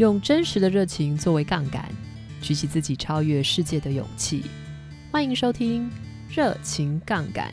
[0.00, 1.84] 用真实的热情作为杠杆，
[2.40, 4.44] 举起自己超越世界的勇气。
[5.12, 5.90] 欢迎收听
[6.34, 7.52] 《热情杠杆》。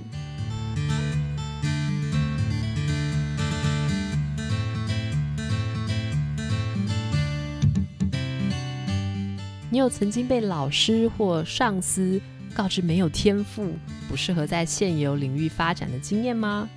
[9.70, 12.22] 你有曾经被老师或上司
[12.54, 13.74] 告知没有天赋、
[14.08, 16.70] 不适合在现有领域发展的经验吗？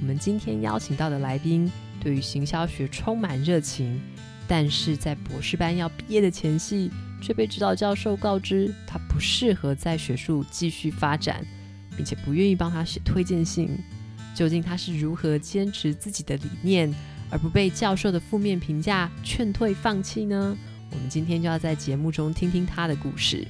[0.00, 1.68] 我们今天邀请到的来宾，
[2.00, 4.00] 对于行销学充满热情，
[4.48, 11.44] 但是在博士班要毕业的前夕，却被指导教授告知他不适合在学术继续发展，
[11.96, 13.76] 并且不愿意帮他写推荐信。
[14.34, 16.94] 究竟他是如何坚持自己的理念，
[17.30, 20.56] 而不被教授的负面评价劝退放弃呢？
[20.92, 23.46] 我们今天就要在节目中听听他的故事。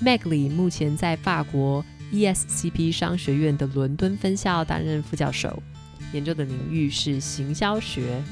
[0.00, 5.62] Meg 李目前在法国 ESCP 商学院的伦敦分校担任副教授，
[6.12, 8.22] 研究的领域是行销学。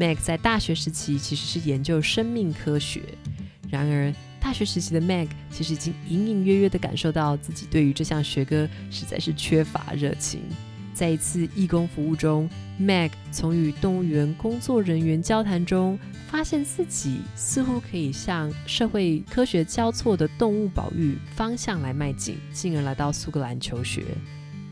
[0.00, 3.02] Mac 在大学时期其实是研究生命科学，
[3.68, 10.40] 然而大学时期的 Mac 其实已经隐隐约约地感受到自己对于这项学科实在是缺乏热情。
[10.94, 12.48] 在一次义工服务中
[12.78, 15.98] ，Mac 从与动物园工作人员交谈中，
[16.30, 24.02] 发现自己似乎可以向社会科学交错的动物保育方向来迈进，进而来到苏格兰求学。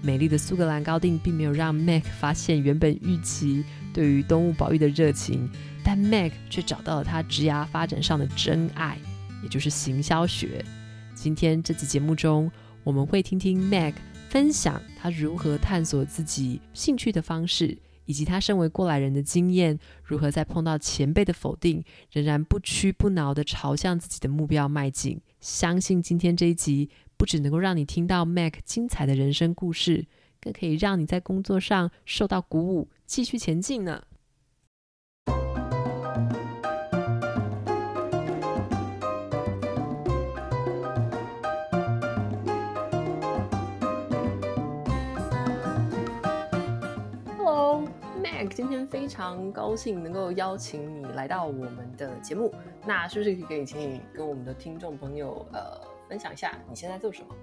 [0.01, 5.48] 美丽的苏格兰高地并没有让 Mac 发现原本预期对于动物保育的热情，
[5.84, 8.98] 但 Mac 却找到了他职涯发展上的真爱，
[9.42, 10.64] 也就是行销学。
[11.14, 12.50] 今天这期节目中，
[12.84, 13.95] 我们会听听 Mac。
[14.28, 25.19] 分享他如何探索自己兴趣的方式，以及他身为过来人的经验，如何在碰到前辈的否定，仍然不屈不挠地朝向自己的目标迈进。
[25.41, 30.05] 相信今天这一集不只能够让你听到 Mac 精彩的人生故事，
[30.42, 34.03] 更可以让你在工作上受到鼓舞，继续前进呢。
[47.39, 52.55] Hello，Max，今天非常高兴能够邀请你来到我们的节目，
[52.85, 55.80] 那是不是可以请你跟我们的听众朋友呃
[56.11, 57.35] 分享一下你现在做什么？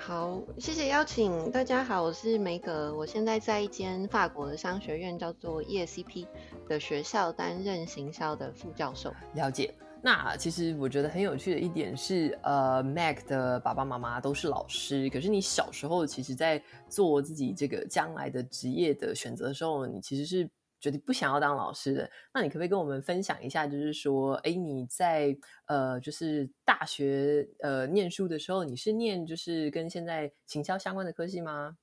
[0.00, 1.50] 好，谢谢邀请。
[1.50, 6.24] 大家好，我是梅格，我现在在一间法国的商学院叫做 ESCP
[6.68, 9.12] 的学校担任行销的副教授。
[9.34, 9.74] 了解。
[10.00, 20.48] 那其实我觉得很有趣的一点是，呃，Mac 的爸爸妈妈都是老师，可是你小时候其实，在做自己这个将来的职业的选择的时候，你其实是
[20.80, 22.10] 决定不想要当老师的。
[22.32, 31.76] 那你可不可以跟我们分享一下，就是说，哎，你在呃，就是大学呃念书的时候，你是念就是跟现在行销相关的科系吗？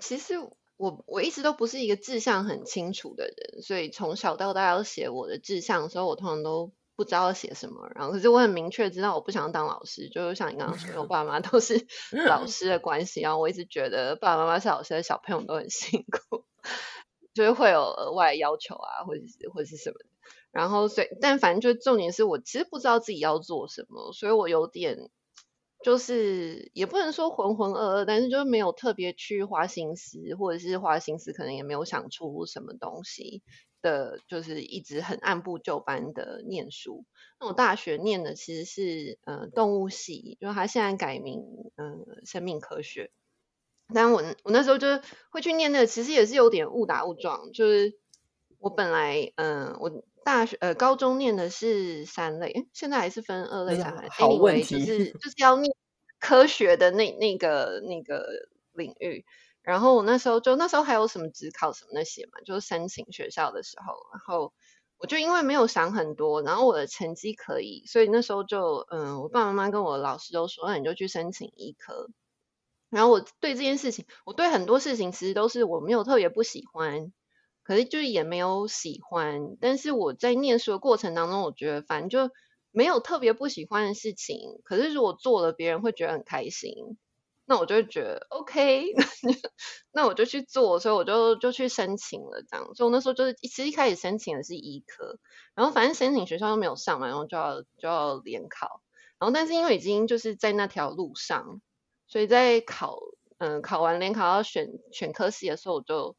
[0.00, 0.34] 其实
[0.76, 6.72] 我我一直都不是一个志向很清楚的人，所以从小到大要写我的志向的时候，我通常都。
[6.94, 11.86] 不知道要写什么，然后可是我很明确知道我不想当老师，就是像你刚刚说，我爸妈都是
[12.26, 16.44] 老师的关系，然后我一直觉得爸爸妈妈是老师的小朋友都很 辛苦，
[17.34, 20.06] 就是会有额外要求啊，或者是或是什么的。
[20.50, 25.10] 然后所以，但反正就重点是我其实不知道自己要做什么，所以我有点
[25.84, 33.42] 就是也不能说浑浑噩噩，但是就是没有特别去花心思，或者是花心思可能也没有想出什么东西。
[33.82, 37.04] 的就是一直很按部就班的念书。
[37.40, 41.42] 那我大学念的其实是呃动物系，就是它现在改名
[41.74, 43.10] 嗯、呃、生命科学。
[43.94, 44.86] 但我我那时候就
[45.30, 47.52] 会去念那个，其实也是有点误打误撞。
[47.52, 47.98] 就是
[48.58, 54.08] 我本来嗯、呃、我大学呃高中念的是三类，诶现在还是分二类三类。
[54.10, 55.74] 好问题，就 是就是要念
[56.18, 58.26] 科学的那那个那个
[58.72, 59.24] 领域。
[59.62, 64.52] 然后我那时候就那时候还有什么只考什么那些嘛，就是申请学校的时候，然后
[64.98, 72.08] 我就因为没有想很多，然后我的成绩可以，所以那时候就嗯，我爸爸妈妈跟我老师都说，那你就去申请医科。
[72.92, 77.12] 然后我对这件事情，我对很多事情其实都是我没有特别不喜欢，
[77.64, 82.32] 可是就是也没有喜欢，但是我在念书的过程当中，我觉得反正就
[82.70, 86.98] 没有特别不喜欢的事情，可是如果做了，别人会觉得很开心。
[87.44, 88.94] 那我就会觉得 OK，
[89.90, 92.72] 那我就去做，所以我就就去申请了这样。
[92.74, 95.18] 所以我那时候就是其实一开始申请的是医科，
[95.54, 98.80] 然后反正申请学校都没有上嘛，然后就要就要联考。
[99.18, 101.60] 然后但是因为已经就是在那条路上，
[102.12, 102.98] 所以在考
[103.38, 106.14] 嗯考完联考要选选科系的时候，我就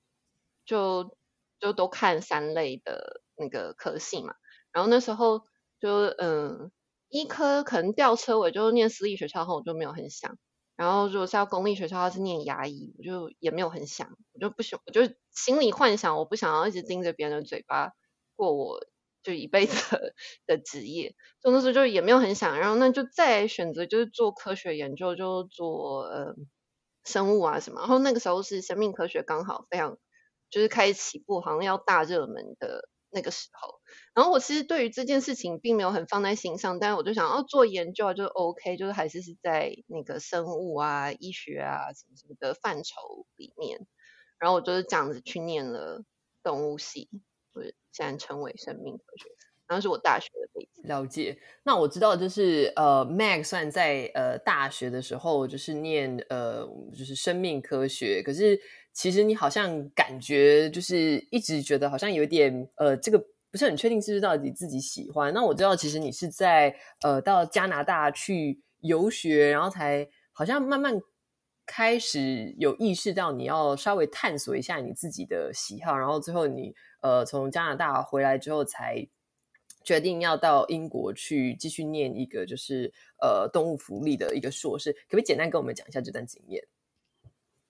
[0.66, 1.16] 就
[1.60, 4.34] 就都看三类的那个科系嘛。
[4.72, 5.44] 然后那时候
[5.80, 6.72] 就嗯
[7.10, 10.36] 医科可能吊车尾，就念私立学校后，我就没有很想。
[10.76, 17.92] 然后，如果是要公立学校，他是念牙医，我就也没有很想，我就不想，我就心里幻想，我不想要一直盯着别人的嘴巴
[18.36, 18.80] 过我
[19.24, 19.76] 就一辈子
[20.46, 21.16] 的，职业。
[21.42, 26.36] 就那时候就也没有很想，然后那就再选择就是做科学研究，就做呃
[27.06, 27.82] 生物啊什么。
[27.82, 29.98] 然后那个时候是生命科学刚好非常
[30.50, 32.90] 就是开始起步，好像要大热门的。
[33.16, 33.76] 那个时候，
[34.16, 43.86] 然后我其实对于这件事情并没有很放在心上，但是我就想，哦，做研究啊，就 OK，就是还是是在那个生物啊、医学啊什么什么的范畴里面，
[44.40, 46.04] 然后我就是这样子去念了
[46.42, 47.08] 动物系，
[47.54, 49.30] 就是现在称为生命科学，
[49.68, 50.84] 然后是我大学的背景。
[50.84, 56.68] 了解，那我知道就是呃，Mag 算在呃大学的时候就是念呃
[56.98, 58.60] 就是生命科学，可是。
[58.96, 63.18] 其实你好像感觉就是一直觉得好像有点呃，这个
[63.50, 65.34] 不是很确定是不是到底自己喜欢。
[65.34, 70.94] 那我知道其实你是在呃到加拿大去游学，然后才好像慢慢
[71.66, 79.08] 开始有意识到你要稍微探索一下你自己的喜好，然后最后你呃从加拿大回来之后才
[79.84, 82.92] 决定要到英国去继续念一个就是
[83.22, 84.92] 呃动物福利的一个硕士。
[84.94, 86.68] 可不可以简单跟我们讲一下这段经验？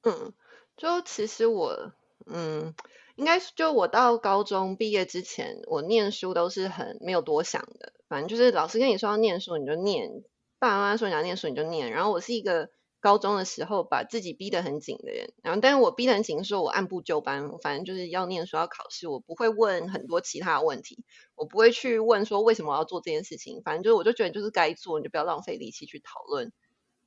[0.04, 0.34] 嗯。
[0.76, 1.94] 就其实我，
[2.26, 2.74] 嗯，
[3.16, 10.24] 应该就我到高中毕业之前，我念书都是很没有多想的，反正就是老师跟你说要念书你就念，
[10.58, 11.92] 爸爸妈妈说你要念书你就念。
[11.92, 12.72] 然后我是一个
[13.04, 21.04] 高中的时候把自己逼得很紧的人，然后但是我逼得很紧的时候，我按部就班，反正就是要念书要考试，我不会问很多其他的问题，
[21.36, 26.54] 我不会去问说为什么我要做这件事情，反正就是我就觉得就是该做，你就不要浪费力气去讨论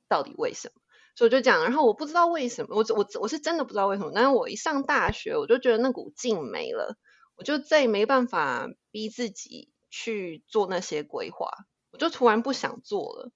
[0.07, 0.79] 到底为什么。
[1.15, 4.11] 所以我就讲，然后我不知道为什么，我我我是真的不知道为什么。
[4.13, 6.95] 但是我一上大学，我就觉得那股劲没了，
[7.35, 11.49] 我就再也没办法逼自己去做那些规划，
[11.89, 13.31] 我就突然不想做了。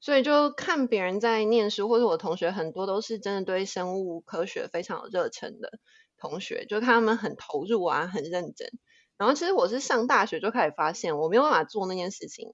[0.00, 5.78] 所以就看别人在念书，或者我同学很多都是真的对生物科学非常有热忱的
[6.18, 8.68] 同学，就看他们很投入啊，很认真。
[9.16, 12.52] 然后其实我是上大学就开始发现，我没有办法做那件事情，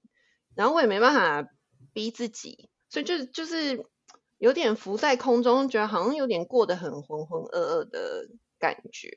[0.55, 1.49] 然后我也没办法
[1.93, 3.85] 逼自己，所以就就是。
[4.39, 8.27] 有点浮在空中，觉得好像有点过得很浑浑噩噩的
[8.59, 9.09] 感觉。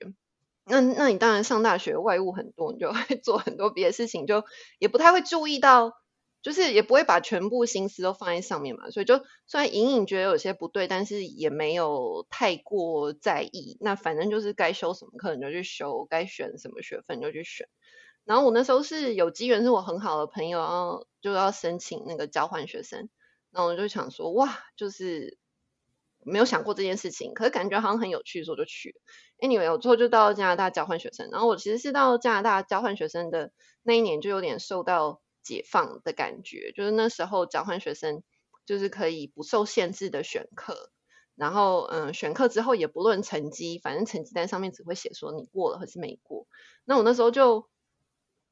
[0.64, 4.42] 那那你当然上大学外物很多，你就会做很多别的事情，就
[4.78, 5.92] 也不太会注意到，
[6.42, 8.90] 就是也不会把全部心思都放在上面嘛。
[8.90, 13.76] 所以就虽然隐隐觉得有些不对，但是也没有太过在意。
[13.80, 17.68] 那反正就是该修什么课你就去修，该选什么学分就去选。
[18.24, 23.08] 然后我那时候是有机缘，是我很好的朋友，然后就要申请那个交换学生。
[23.50, 25.36] 然后我就想说，哇，就是
[26.22, 28.94] 没有想过这件事情，可是感觉好像很有趣，所以就去。
[29.40, 31.28] Anyway，我最后就到加拿大交换学生。
[31.32, 33.50] 然后我其实是到加拿大交换学生的
[33.82, 36.72] 那一年，就有点受到解放的感觉。
[36.72, 38.22] 就是那时候交换学生
[38.66, 40.90] 就是可以不受限制的选课，
[41.34, 46.46] 然后嗯，选课之后也不论成绩，反正成绩单上面只会写说你过了还是没过。
[46.84, 47.68] 那我那时候就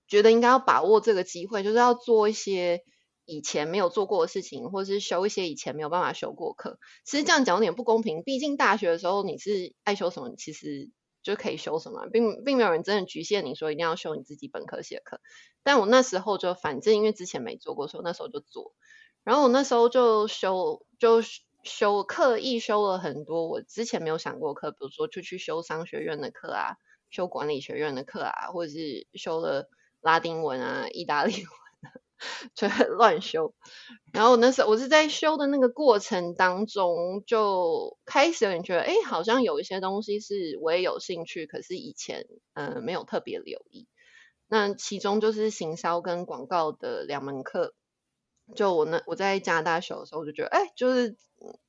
[0.06, 2.82] 觉得应该要把握这个机会，就是要做一些。
[3.30, 8.22] 以前没有做过的事情，或是修一些以前没有办法修过课，其实这样讲有点不公平。
[8.22, 10.88] 毕竟大学的时候你是爱修什么，其实
[11.22, 15.20] 就可以修什么，并并没有人真的局限你说一定要修你自己本科系的课。
[15.62, 18.72] 但我那时候就反正因为之前没做过，所以那时候就做。
[19.24, 21.20] 然后我那时候就修就
[21.64, 26.76] 修刻意修了很多我之前没有想过课，比如说就去修商学院的课啊，
[27.10, 29.68] 修管理学院的课啊，或者是修了
[30.00, 31.67] 拉丁文啊、意大利文。
[32.54, 33.54] 就乱修，
[34.12, 43.86] 然后那时候我是在修的那个过程当中，就开始有点觉得，哎，好像有一些东西是我也有兴趣，可是以前嗯、呃、没有特别留意。
[44.48, 47.74] 那其中就是行销跟广告的两门课，
[48.56, 51.16] 就我那我在加拿大修的时候，我就觉得，哎，就是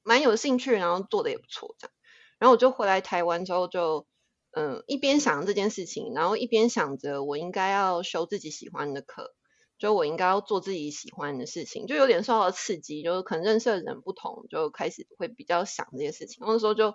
[0.01, 1.93] 蛮有兴趣，然后做的也不错这样。
[2.39, 4.07] 然后我就回来台湾之后就，就
[4.51, 9.35] 嗯一边想这件事情，然后一边想着我应该要修自己喜欢的课。
[9.79, 16.43] 就我应该要做自己喜欢的事情，就有点受到刺激，就是可能认识的人不同，就开始会比较想这些事情。
[16.45, 16.93] 那时候就，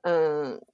[0.00, 0.64] 嗯，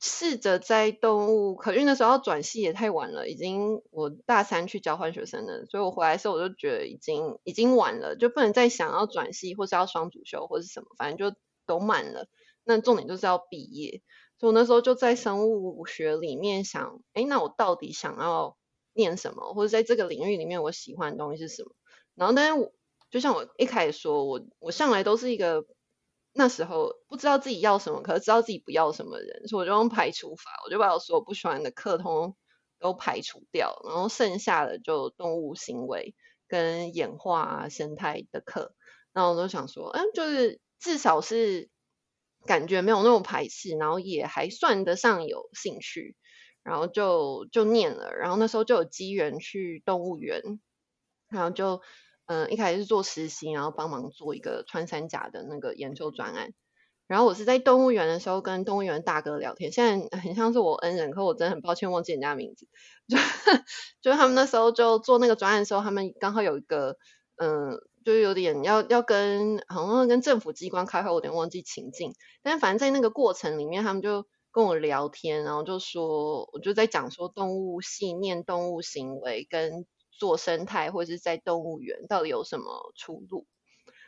[0.00, 12.28] 试着在动物，可因为那时候要转系也太晚了，已经我大三去交换学生了，所以我回来的时候我就觉得已经已经晚了，就不能再想要转系或是要双主修或是什么，反正就都满了。
[12.62, 14.02] 那重点就是要毕业，
[14.38, 18.56] 所以我那时候就在生物学里面想，哎，那我到底想要
[18.98, 21.70] 念什么，或者在这个领域里面，我喜欢的东西是什么？
[22.16, 22.72] 然后，但是我
[23.10, 25.64] 就像我一开始说，我我向来都是一个
[26.34, 32.36] 那时候不知道自己要什么，可是知道自己不要什么人，所以我就用排除法，我就把我所有不喜欢的课通
[32.80, 36.14] 都排除掉，然后剩下的就动物行为
[36.48, 38.74] 跟演化、生态的课。
[39.12, 41.70] 然后我就想说，嗯，就是至少是
[42.46, 46.16] 感觉没有那么排斥，然后也还算得上有兴趣。
[46.68, 50.60] 然后就就念了，然后那时候就有机缘去动物园，
[51.28, 51.80] 然后就
[52.26, 56.52] 嗯、一开始是做实习，然后帮忙做一个穿山甲的那个研究专案。
[57.06, 62.68] 然后我是在动物园的时候跟动物园大哥聊天，现在很像是我恩人，可我真的很抱歉忘记人家名字。
[63.08, 63.16] 就
[64.02, 66.98] 就他们那时候就做那个专案的时候，他们刚好有一个
[67.36, 72.12] 嗯、呃，就有点要要跟好像跟政府机关开会，我有点忘记情境。
[72.42, 74.26] 但反正在那个过程里面，他们就
[74.58, 83.46] 跟我聊天，然后就说我就在讲说动物系念动物行为跟做生态或者是在动物园到底有什么出路。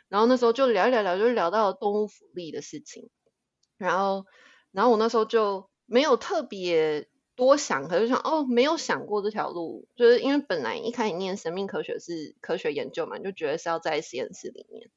[0.09, 3.09] 然后那时候就聊一聊聊，就聊到动物福利的事情。
[3.77, 4.25] 然后，
[4.73, 14.91] 然后我那时候就没有特别多想，可是就想哦，没有想过这条路，就是因为本来一开始念生命科学是科学研究嘛，就觉得是要在实验室里面。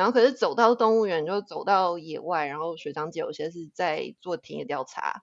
[0.00, 5.22] 然后可是走到动物园，就走到野外，然后学长姐有些是在做田野调查，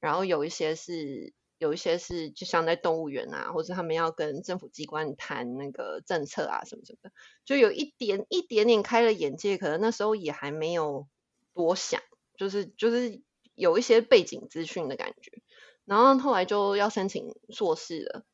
[0.00, 1.34] 然后有一些是。
[1.58, 7.12] 有一些是就像在动物园啊，或者他们要跟政府机关谈那个政策啊什么什么的，
[7.44, 9.56] 就有一点一点点开了眼界。
[9.56, 11.06] 可能那时候也还没有
[11.54, 12.02] 多想，
[12.36, 13.22] 就是就是
[13.54, 15.40] 有一些背景资讯的感觉。
[15.86, 18.24] 然后后来就要申请硕士了。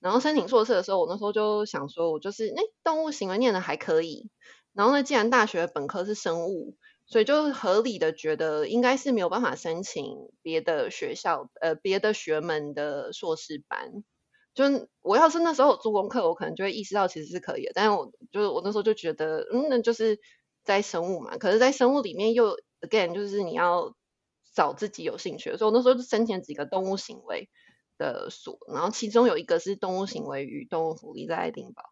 [0.00, 4.30] 然后申请硕士的时候，我那时候就想说，我就是那动物行为念的还可以。
[4.72, 6.76] 然后呢，既然大学本科是生物。
[7.06, 14.04] 所以就合理的觉得应该是没有办法申请别的学校呃别的学门的硕士班。
[14.54, 17.72] 就我要是那时候做功课，我可能就会意识到其实是可以的。
[17.74, 20.20] 但是我就是我那时候就觉得，嗯，那就是
[20.62, 21.36] 在生物嘛。
[21.36, 23.92] 可是，在生物里面又 again 就是你要
[24.54, 25.58] 找自己有兴趣的。
[25.58, 27.48] 所以我那时候就申请几个动物行为
[27.98, 31.82] 的所，然后其中有一个是动物行为与动物福利在爱丁堡。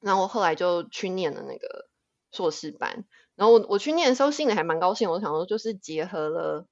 [0.00, 1.86] 然后我后来就去念了那个
[2.32, 3.04] 硕士班。
[3.36, 5.10] 然后我我去念的时候，心里还蛮高兴。
[5.10, 6.66] 我想说，就是结合了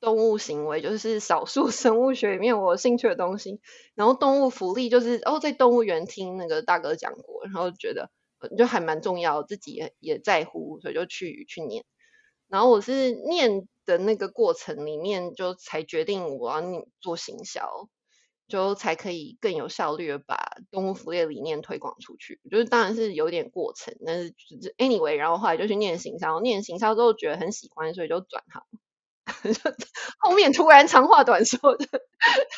[0.00, 3.60] 动物行为，就是少数 生物学里面我兴趣的东西。
[3.94, 8.10] 然后动物福利，就是哦，在动物园听那个大哥讲过，然后觉得
[8.58, 11.84] 就还蛮重要，自己也也在乎，所以就去去念。
[12.48, 16.60] 然后我是念的那个过程里面，就才决定我要
[17.00, 17.88] 做行销。
[18.50, 20.36] 就才可以更有效率的把
[20.70, 24.34] 动物福利的理念推广出去，就是当然是有点过程，但是
[24.76, 28.62] anyway，然后后来就去念行销，念行销之后觉得很喜欢，所以就转行。
[30.18, 31.86] 后面突然长话短说的，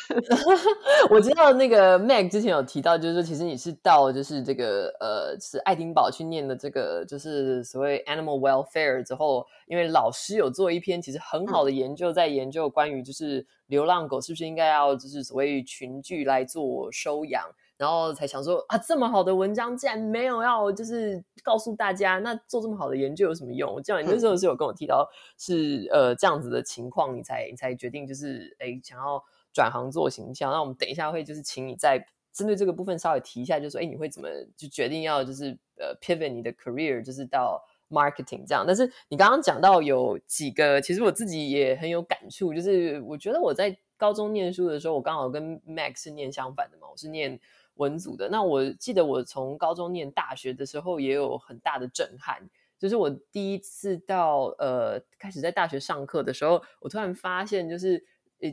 [1.09, 17.43] 我知道那个 Meg 之前有提到，就是说其实你是到就是这个呃是爱丁堡去念的这个就是所谓 animal welfare 之后，因为老师有做一篇其实很好的研究，在研究关于就是流浪狗是不是应该要就是所谓群聚来做收养。
[17.83, 23.73] 然后才想说啊，这么好的文章竟然没有要就是告诉大家，那做这么好的研究有什么用？
[23.73, 25.05] 我记得你那时候是有跟我提到
[25.37, 29.21] 是呃这样子的情况，你才你才决定就是哎想要
[29.51, 30.49] 转行做形象。
[30.49, 31.99] 那我们等一下会就是请你再
[32.31, 38.63] 针对这个部分稍微提一下，就是说哎你会怎么就决定要就是呃 pivot 你的 career 就是到 marketing 这样？
[38.65, 47.37] 但是你刚刚讲到有几个，其实我自己也很有感触，就是我觉得我在高中念书的时候，我刚好跟 Max 是念相反的嘛，我是念。
[47.75, 58.05] 文组的，那我记得我从高中念大学的时候也有很大的震撼，就是我第一次到呃开始在大学上课的时候，我突然发现就是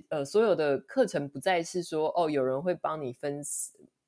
[0.09, 3.43] 呃所有的课程不再是说哦有人会帮你分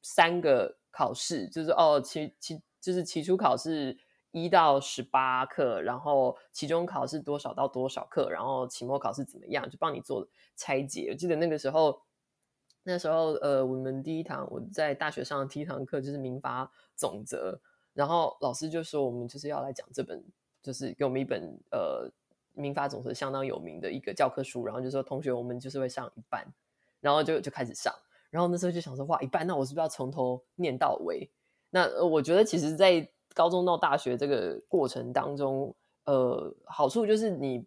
[0.01, 3.99] 三个考试，就是哦期期就是期初考试
[4.31, 10.27] 一到十八课，然后期中考试多少到多少课，然后期末考试怎么样，就帮你做
[10.57, 11.09] 拆解。
[11.11, 12.01] 我记得那个时候。
[12.85, 17.57] 那时候，呃，我们第一堂我在大学上的第一堂课就是民法总则，
[17.95, 20.21] 然后老师就说我们就是要来讲这本，
[20.61, 22.11] 就是给我们一本呃
[22.55, 26.45] 民法总则相当有名的一个教科书，然后就说同学我们就是会上一半，
[27.01, 27.95] 然后就就开始上，
[28.31, 31.31] 然后那时候就想说哇一半，那我是不是要从头念到尾？
[31.71, 35.73] 那我觉得其实，在高中到大学这个过程当中，
[36.05, 37.65] 呃，好处就是你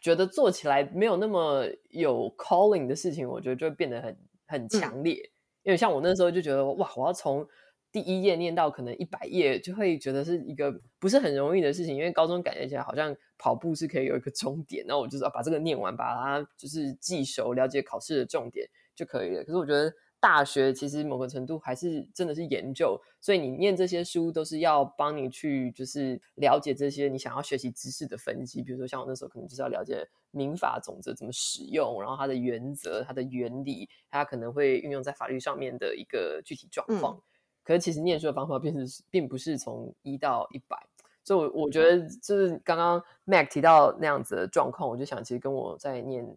[0.00, 4.16] 觉得做起来没有那么有 calling 的事情，我觉得就会变得很。
[4.46, 5.30] 很强烈，嗯，
[5.64, 7.46] 因为像我那时候就觉得哇，我要从
[7.92, 11.96] 第一页念到可能一百页，就会觉得是一个不是很容易的事情。
[11.96, 19.44] 因为高中感觉起来好像跑步是可以有一个终点，然后我就是要把这个念完，把它就是记熟，了解考试的重点就可以了。
[19.44, 19.92] 可是我觉得。
[20.26, 28.60] 大学其实某个程度还是真的是研究，所以你念这些书都是要帮你去就是了解这些你想要学习知识的分析。
[28.60, 37.14] 比如说像我那时候可能就是要了解民法总则怎么使用，然后它的原则、它的原理，它可能会运用在法律上面的一个具体状况。
[37.16, 37.22] 嗯、
[37.62, 40.76] 可是其实念书的方法并是并不是从一到一百，
[41.22, 46.36] 所以我我觉得就是刚刚 Mac 提到那样子的状况，我就想其实跟我在念。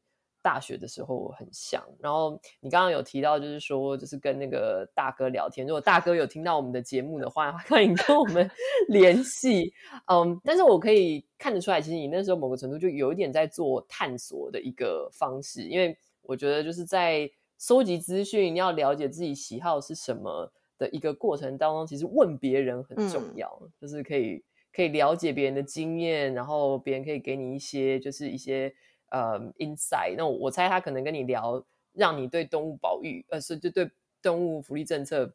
[0.49, 1.79] 大学的时候很像。
[1.99, 5.67] 然后你刚刚有提到，就是说，就是跟那个大哥聊天。
[5.67, 8.49] 如果大哥有听到我们的节目的话， 欢迎跟我们
[8.89, 9.71] 联系。
[10.11, 17.29] 嗯，但是我可以看得出来，其实你那时候某个程度就有一点在做探索的一个方式，因为我觉得就是在
[17.59, 24.43] 收集资讯，要了解自己喜好是什么的一个过程当中，其实问别人很重要，嗯、就是可以。
[24.71, 28.71] 可以了解别人的经验，然后别人可以给你一些，就是一些
[29.11, 30.15] 呃 insight。
[30.17, 31.63] 那我，猜他可能跟你聊，
[31.93, 33.89] 让你对动物保育，呃，是就对
[34.21, 35.33] 动物福利政策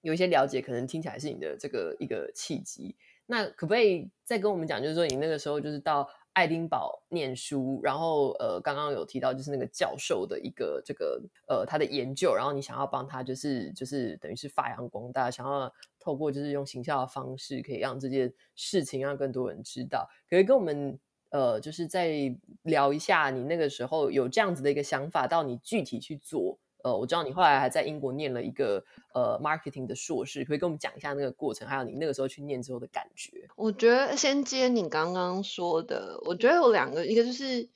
[0.00, 2.96] 有一些了解，可能听起来是你的这个一个契机。
[3.26, 20.06] 那可不可以再跟我们讲，就是说你那个时候就是到爱丁堡念书，然后呃，刚刚有提到就是那个教授的一个这个呃他的研究，然后你想要帮他就是就是等于是发扬光大，想要透过就是用行销的方式，可以让这件事情让更多人知道。
[20.28, 20.98] 可以跟我们
[21.34, 26.60] 呃就是再聊一下你那个时候有这样子的一个想法，到你具体去做。
[26.84, 33.48] 呃，我知道你后来还在英国念了一个呃 marketing 的硕士，可以跟我们讲一下那个过程，还有你那个时候去念之后的感觉。
[33.56, 37.68] 我觉得先接你刚刚说的，我觉得有两个，一个就是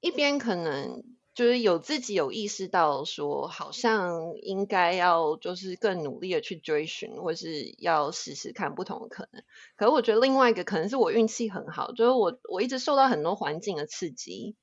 [0.00, 1.04] 一边可能
[1.38, 9.40] 就是有自己有意识到说，好像应该要就是更努力的去追寻，或是要试试看不同的可能。
[9.76, 14.56] 可是我觉得另外一个可能是我运气很好，就是我我一直受到很多环境的刺激。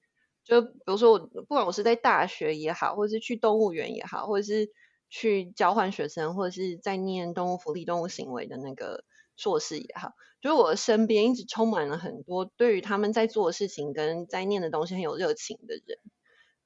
[0.44, 4.70] 就比如说我，不管我是在大学也好，或是去动物园也好，或者是
[5.10, 9.06] 去交换学生，或者是在念动物福利、动物行为的那个
[9.38, 16.00] 硕士也好，就是我身边一直充满了很多对于他们在做的事情跟在念的东西很有热情的人。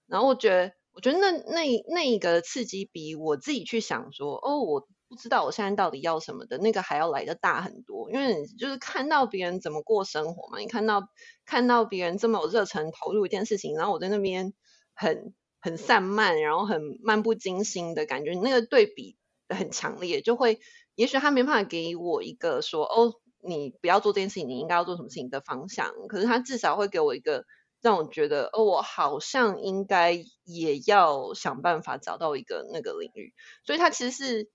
[0.10, 4.88] 然后我觉得，我觉得那那那一个刺激比我自己去想说，哦，我。
[5.10, 11.02] 不知道我现在到底要什么的那个还要来的大很多，因为就是看到别人怎么过生活嘛，你看到
[11.48, 14.54] 看到别人这么有热忱投入一件事情，然后我在那边
[14.94, 19.18] 很很散漫，然后很漫不经心的感觉，那个对比
[19.48, 20.60] 很强烈，就会
[20.94, 27.46] 也许他没办法给我一个说哦，你不要做这件事情，你应该要做什么事情的方向，可是他至少会给我一个
[27.82, 33.34] 让我觉得哦，我好像应该也要想办法找到一个那个领域，
[33.66, 34.50] 所以它其实是。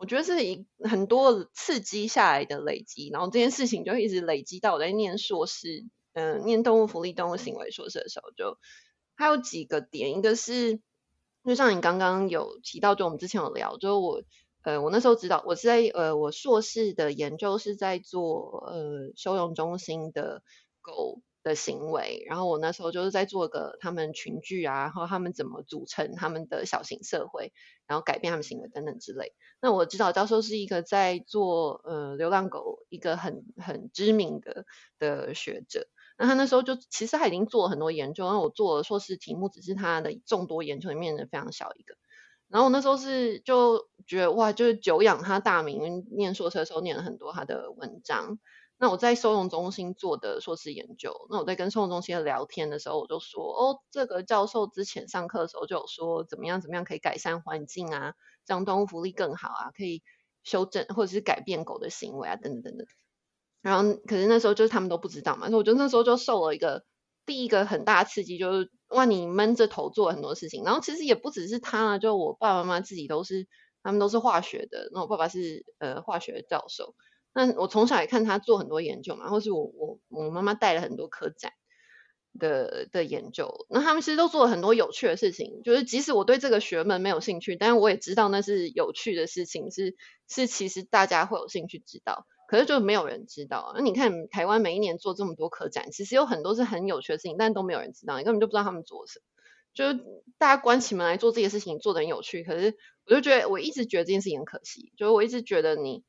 [0.00, 8.58] 我觉得是一很多刺激下来的累积，然后这件事情就一直累积到我在念硕士，嗯、念动物福利、动物行为硕士的时候，就
[9.16, 10.78] 还有几个点，一个是
[11.44, 14.22] 就像你刚刚有提到，就我们之前有聊，就我
[14.62, 20.44] 呃，我那时候知道我是在呃，我硕士的研究是在做呃收容中心的
[20.80, 27.52] 狗的行为，然后我那时候就是在做个他们群聚啊，然后他们怎么组成他们的小型社会，
[27.86, 29.32] 然后改变他们行为等等之类。
[29.60, 34.66] 那我指导教授是一个在做呃流浪狗一个很很知名的
[34.98, 35.86] 的学者，
[36.18, 41.96] 那他那时候就其实他已经做很多研究，那我做的硕士题目只是他的众多研究里面的非常小一个。
[42.48, 48.38] 然后我那时候是就觉得哇，就是久仰他大名，念硕士的时候念了很多他的文章。
[48.80, 58.14] 那我在收容中心做的硕士研究，那我在跟收容中心聊天的时候，我就说，哦，这个教授之前上课的时候就有说，怎么样怎么样可以改善环境啊，
[58.46, 60.02] 让动物福利更好啊，可以
[60.44, 62.86] 修正或者是改变狗的行为啊，等等等等。
[63.62, 66.84] 然后，可是那时候就是他们都不知道嘛，所以我觉得那时候就受了一个
[67.26, 70.62] 第一个很大刺激，就是哇，你闷着头做很多事情。
[70.62, 73.48] 然后其实也不只是他啊，就我爸爸妈妈自己都是，
[73.82, 76.94] 他们都是化学的，那我爸爸是呃化学教授。
[77.38, 81.52] 那我从小也看他做很多研究嘛，或是我我我妈妈带了很多科展
[82.36, 89.94] 的的研究，那他们其实都做了很多有趣的事情，就是即使我对这个学门没有兴趣，但是我也知道那是有趣的事情，是
[90.28, 93.72] 是其实大家会有兴趣知道，可是就没有人知道。
[93.76, 99.24] 那你看台湾每一年做这么多科展，其实有很多是很有趣的事情，但都没有人知道，你根本就不知道他们做什么，
[99.74, 100.04] 就是
[100.38, 106.02] 大家关起门来做这些事情，做得很有趣，可是我就觉得我一直觉得这件事情很可惜，就是我一直觉得你。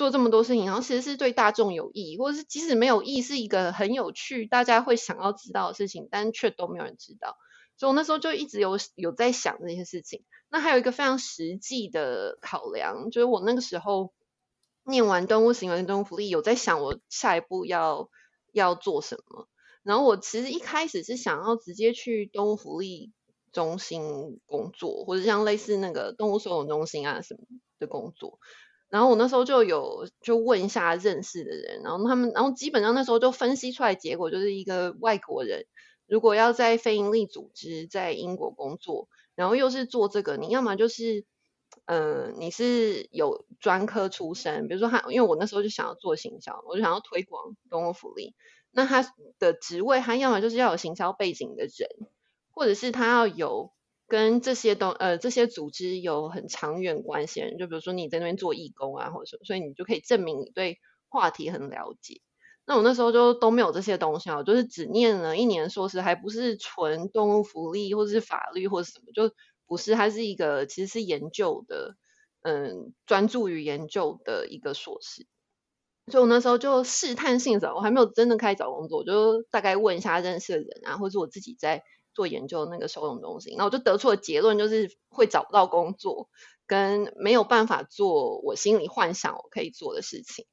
[0.00, 7.36] 做这么多事情，然后其实是对大众有益，或者是即使没有益，是一个很有趣，大家会想要知道的事情，但却都没有人知道。
[7.76, 10.24] 所以我那时候就一直有有在想这些事情。
[10.48, 14.14] 那还有一个非常实际的考量，就是我那个时候
[14.84, 18.08] 念完动物行为跟、动物福利，有在想我下一步要
[18.54, 19.48] 要做什么。
[19.82, 23.12] 然后我其实一开始是想要直接去动物福利
[23.52, 27.40] 中心工作，或者像类似那个动物收容中心啊什么
[27.78, 28.38] 的工作。
[28.90, 35.64] 然后我那时候就有就问一下认识的人，然后他们，然后基本上那时候就分析出来结果，就是一个外国人
[36.08, 41.24] 如果要在非营利组织在英国工作，然后又是做这个，你要么就是，
[41.86, 48.34] 嗯、呃，你是有专科出身，比如说他，因为我那时候就想要做行销，我就想要推广动物福利，
[48.72, 51.88] 那他的职位他要么就是要有行销背景的人，
[52.50, 53.70] 或者是他要有
[54.10, 62.20] 跟这些东呃这些组织有很长远关系，就比如说你在那边做义工啊，或者什么，所以你就可以证明你对话题很了解。
[62.66, 69.34] 那我那时候就都没有这些东西啊，就是只念了一年硕士，还不是纯动物福利或者是法律或者什么，就
[69.66, 71.94] 不是，它是一个其实是研究的，
[72.42, 75.26] 嗯，专注于研究的一个硕士。
[76.10, 86.28] 所以我那时候就试探性找，我还没有真的开始找工作，我就大概问一下认识的人啊，或者我自己在做研究那个收容中心，那我就得出的结论就是会找不到工作，
[86.66, 90.46] 跟没有办法做我心里幻想我可以做的事情。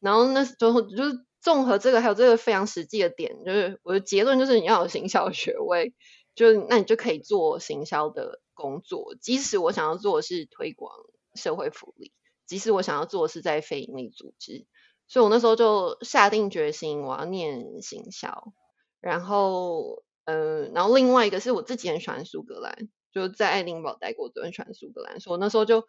[0.00, 1.24] 然后那时候就是。
[1.38, 5.94] 综合这个还有这个非常实际的点，就是我的结论就是你要有行销学位，
[6.34, 9.14] 就那你就可以做行销的工作。
[9.20, 10.92] 即使我想要做的是推广
[11.36, 12.10] 社会福利，
[12.46, 14.66] 即使我想要做的是在非营利组织，
[15.06, 18.52] 所以我那时候就下定决心我要念行销。
[19.00, 25.86] 然后，嗯、然后另外一个是我自己很喜欢苏格兰，就在爱丁堡待过，就很喜欢苏格兰，所以我那时候就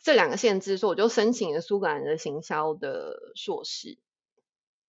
[0.00, 3.98] 这两个限制，所以我就申请了苏格兰的行销的硕士。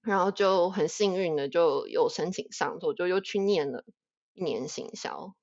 [0.03, 3.83] 然后就很幸运的就有申请上，所以我就又去念了
[4.33, 5.33] 一年行销，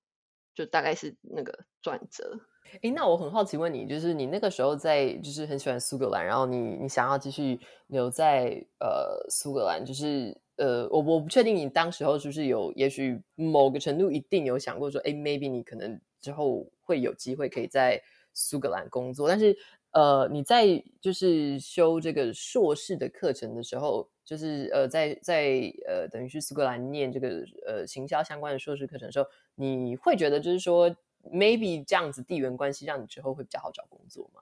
[0.55, 2.41] 就大概是那个转折。
[2.81, 19.57] 哎，那我很好奇问你，就是你那个时候在，就是很喜欢苏格兰，然后你你想要继续留在呃苏格兰，就是呃我我不确定你当时候是不是有，也许某个程度一定有想过说，哎，maybe 你可能之后会有机会可以在苏格兰工作，但是
[19.93, 24.09] 呃你在就是修这个硕士的课程的时候。
[24.25, 30.97] 就是呃，在在呃，等于是苏格兰念这个呃行销相关的硕士课程的时候，你会觉得就是说
[31.31, 34.41] ，maybe 这样子地缘关系让你之后会比较好找工作吗？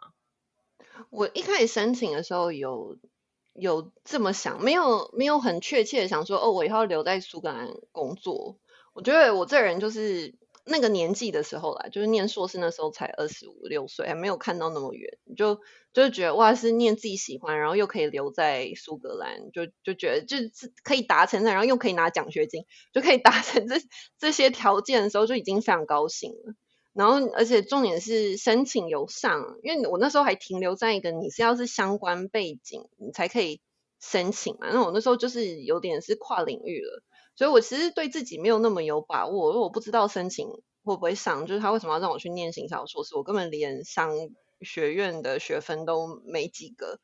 [1.11, 2.97] 我一开始申请的时候有
[3.55, 8.59] 有这么想，没有没有很确切的想说，哦，我以后留在苏格兰工作。
[8.93, 10.35] 我觉得我这人就是。
[10.65, 15.59] 那个年纪的时候啦，就是念硕士那时候才二十五六岁，还没有看到那么远，就
[15.93, 23.75] 就觉得哇，是念自己喜欢，然后又可以留在苏格兰，就就觉得就是可以达成，然后又可以拿奖学金，就可以达成这
[24.21, 26.55] 这些条件的时候，就已经非常高兴了。
[26.93, 33.61] 然后而且重点是申请有上，因为我那时候还停留在一个你是要是相关背景，你才可以
[34.01, 34.71] 申请嘛。
[34.71, 37.03] 那我那时候就是有点是跨领域了。
[37.35, 40.49] 所以我其实对自己没有那么有把握，因为我不知道申请
[40.85, 44.11] 会不会上，就是他为什么要让我去念行销硕士，我根本连商
[44.61, 47.01] 学院的学分都没几个，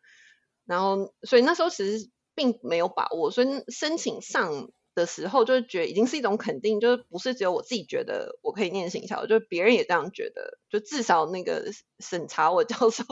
[0.66, 13.04] 然后所以那时候其实并没有把握，所以申请上的时候就觉得已经是一种肯定，就是不是只有我自己觉得我可以念行销，就别人也这样觉得，就至少那个审查我教授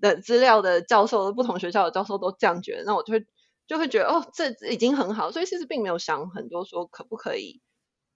[0.00, 3.26] 的资料的教授，不同学校的教授都这样觉得，那我就会。
[3.68, 7.60] 就会觉得哦，这已经很好，所以其实并没有想很多，说可不可以，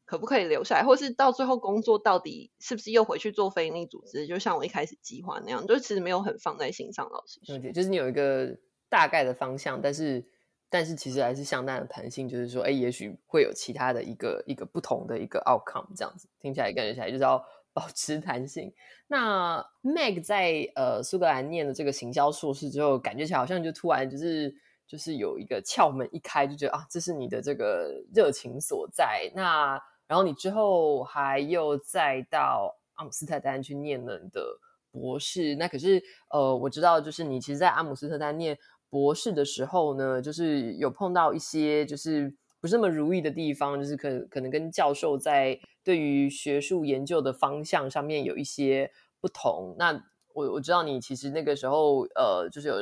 [0.07, 7.07] 可不可以留下来，或是到最后工作到底是不是又回去做非营利组织，就像我一开始计划那样，就其实没有很放在心上。
[7.11, 7.39] 老师，
[7.75, 8.57] 就是你有一个
[8.89, 10.25] 大概的方向，但是
[10.73, 18.73] 但是其实还是相当的弹性，就是说，哎，也许会有其他的一个一个不同的一个 outcome，这样子听起来感觉起来就是要 保持弹性。
[19.07, 24.55] 那 Meg 在呃苏格兰念了这个行销硕士之后，感觉起来好像就突然就是。
[24.85, 29.31] 就是有一个窍门一开，就觉得啊，这是你的这个热情所在。
[29.35, 34.45] 那然后你之后还又再到阿姆斯特丹去念了你的
[34.91, 35.55] 博士。
[35.55, 38.59] 那可是呃，我知道，就是你其实，在阿姆斯特丹念
[38.93, 49.75] 博士的时候呢，就是有碰到一些就是不是那么如意的地方，就是可可能跟教授在对于学术研究的方向上面有一些不同。
[49.79, 52.77] 那我我知道你其实那个时候呃，就是有。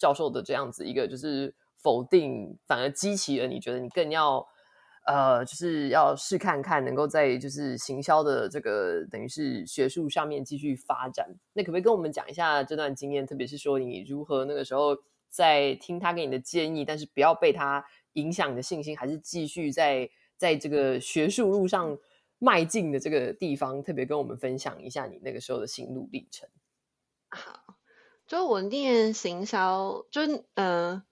[0.00, 4.42] 教授的这样子一个就是否定，反而激起了你觉得你更要
[5.06, 11.28] 呃，就是要试看看能够在就是行销的这个等于是学术上面继续发展。
[11.52, 13.26] 那可不可以跟我们讲一下这段经验？
[13.26, 14.96] 特别是说你如何那个时候
[15.30, 21.96] 在听他给你的建议，但是不要被他影响你的信心，还是继续在在这个学术路上
[22.38, 26.48] 迈进的这个地方，特别跟我们分享一下你那个时候的心路历程。
[27.28, 27.76] 好。
[28.26, 30.20] 就我念行销，就
[30.54, 31.02] 呃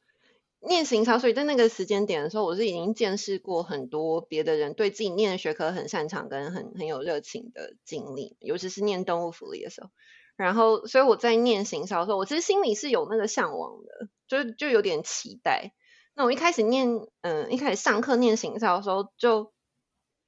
[0.60, 9.90] 念行销，所以在那个时间点的时候，我是已经见识过很多别的人对自己念的学科很擅长跟很很有热情的经历，尤其是念动物福利的时候。
[10.38, 15.72] 然后，所以我在念行销的时候，我其实心里是有那个向往的，就就有点期待。
[16.14, 16.88] 那我一开始念，
[17.22, 19.52] 嗯、一开始上课念行销的时候，就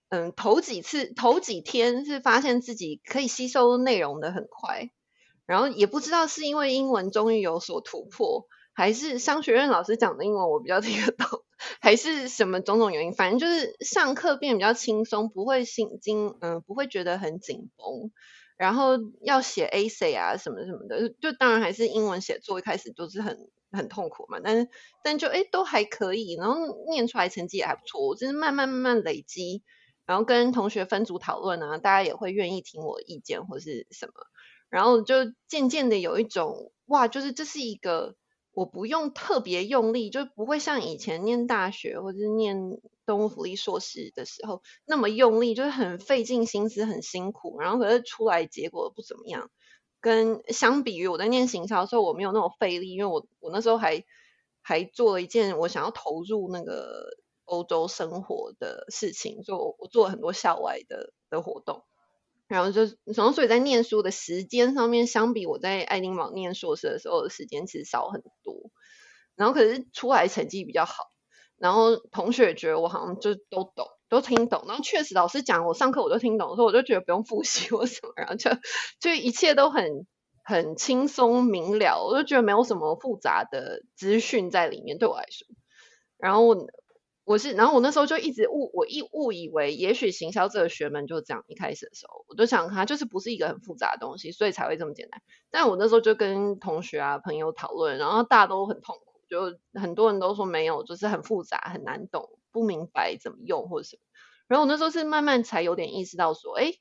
[0.09, 4.91] 嗯、呃，头几次头几天是发现自己可以吸收内容的很快。
[5.47, 11.27] 然后也不知道是因为英文终于有所突破，还是商学院老师讲的英文我比较听得懂，
[11.81, 18.11] 还是什么种种原因，反正就是上课变比较轻松，不会心惊，嗯，不会觉得很紧绷。
[18.61, 18.91] 然后
[19.23, 24.69] 要写 A C 啊什么什么的，就当然还是英文写作一开始都是很很痛苦嘛，但是
[25.03, 26.57] 但就诶都还可以，然后
[26.91, 29.63] 念出来成绩也还不错，我就是慢慢慢慢累积，
[30.05, 34.13] 然后跟同学分组讨论啊，大家也会愿意听我意见或是什么，
[34.69, 35.15] 然后就
[35.49, 38.15] 渐渐的有一种哇，就是这是一个。
[38.53, 42.57] 我不用特别用力，就不会像以前念大学或者念
[43.07, 49.51] 动物福利硕士的时候那么用力，就是很费尽心思，很辛苦，然后可是出来结果不怎么样。
[50.01, 54.03] 跟相比于我在念行销的时候，我没有那么费力，因为我我那时候还
[54.63, 57.07] 还做了一件我想要投入那个
[57.45, 61.85] 欧洲生活的事情，就，我做了很多校外的的活动。
[62.51, 68.73] 然后就，然后所以在念书的时间上面，相比我在爱丁堡念硕士的时候的时间，其实少很多。
[69.37, 71.05] 然后可是出来成绩比较好，
[71.59, 74.65] 然后同学觉得我好像就都懂，都听懂。
[74.67, 78.51] 然后确实老师讲我上课我都听懂，所以我就觉得不用复习或什么，然后就
[78.99, 80.09] 就一切都很
[80.43, 85.47] 很轻松明了，我就觉得没有什么复杂的资讯在里面对我来说。
[86.19, 86.45] 然后。
[86.45, 86.57] 我
[87.25, 91.45] 我是，然后我那时候就一直误，我一误以为，也许行销这个学门就这样。
[91.47, 95.23] 一开始的时候，我就想它就是不是一个很复杂的东西，所以才会这么简单。
[95.51, 104.03] 但我那时候就跟同学啊、朋友讨论，然后大家都很痛苦，就很多人都说没有，就是很复杂、很难懂、不明白怎么用或者什么。
[104.49, 106.75] 然后我那时候是慢慢才有点意识到说，哎，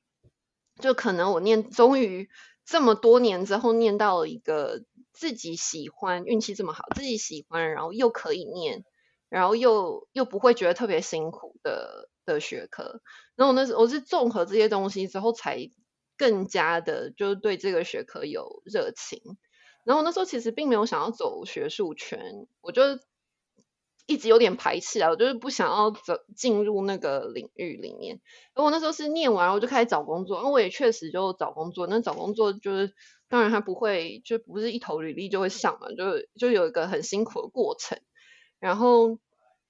[0.82, 2.28] 就可能我念，终于
[2.66, 4.82] 这么多年之后念到了一个
[5.14, 8.84] 自己喜欢，运气这么好，自己喜欢，然后又可以念。
[9.30, 13.02] 然后又又不会觉得特别辛苦的的学科，
[13.36, 15.70] 然后我那时我是综合这些东西之后，才
[16.18, 19.22] 更加的就对这个学科有热情。
[19.86, 22.82] 然后我那时候其实并没有想要走学术圈，我就
[24.06, 28.20] 一直有点排斥啊，我就是不想要走进入那个领域里面。
[28.54, 31.88] 而我那时候是念完，我就开始找工作，然后我也确实就找工作。
[31.88, 32.94] 那找工作就是
[33.30, 38.00] 当然他不会就不是一投履历就会上嘛，就就有一个很辛苦的过程。
[38.60, 39.18] 然后，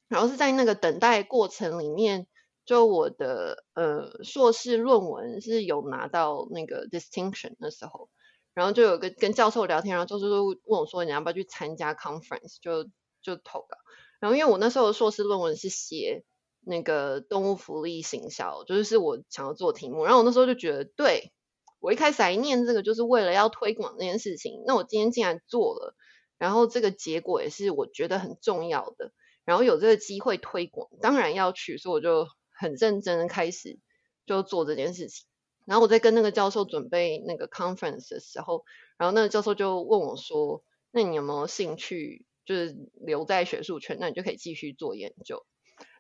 [0.08, 2.28] 然后是在那个等待过程里面，
[2.66, 8.10] 就我的呃硕士论文是有拿到那个 distinction 的时候，
[8.54, 12.86] 然后就有个跟教授聊天，然后教授就问我说：“你要不要去参加 conference？” 就
[13.22, 13.78] 就投稿。
[14.20, 16.24] 然后因为我那时候的硕士论文是写
[16.62, 20.04] 那个动物福利行销，就是是我想要做题目。
[20.04, 21.32] 然后我那时候就觉得，对，
[21.80, 25.96] 我一开始还念这个就是为了要推广这件事情，那我今天竟然做了。
[26.40, 29.12] 然后这个结果也是我觉得很重要的，
[29.46, 33.78] 然后有这个机会推广，当然要去，所以我就很认真的开始
[34.26, 35.28] 就做这件事情。
[35.66, 38.64] 然后我在跟那个教授准备那个 conference 的时候，
[38.98, 43.98] 然后那个教授就问我说：“那你有没有兴趣，就是留在学术圈？
[44.00, 45.46] 那你就可以继续做研究。”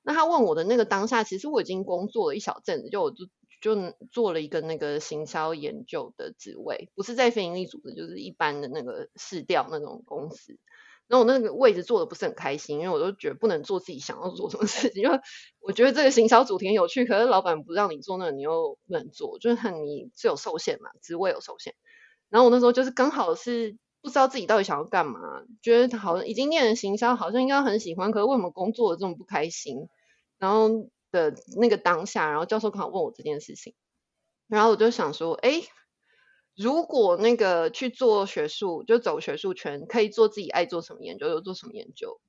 [0.01, 3.25] 那他问我的那个当下，其实我已经工作了一小阵子，就我就。
[3.61, 10.57] 就做了一个那个行销研究的职位，不是在非营利组织，就是一般的那个市调那种公司。
[11.07, 15.01] 然后我那个位置做的不是很开心，因为我都觉得不能做自己想要做什么事情。
[15.03, 15.19] 因为
[15.59, 21.73] 我觉得这个行销主题很有趣，可是老板不让你做那，你又不能做，就是你是有受限嘛，职位有受限。
[22.29, 25.19] 然后我那时候就是刚好是不知道自己到底想要干嘛，
[25.63, 29.89] 觉得好像已经念了行销，好像应该很喜欢，可是为什么工作的这么不开心？
[30.37, 30.89] 然后。
[31.11, 33.73] 的那个当下，然后教授刚好问我这件事情，
[34.47, 35.61] 然后我就想说，哎，
[36.55, 42.19] 如果那个去做学术，就走学术圈，可以做自己爱做什么研究就做什么研究。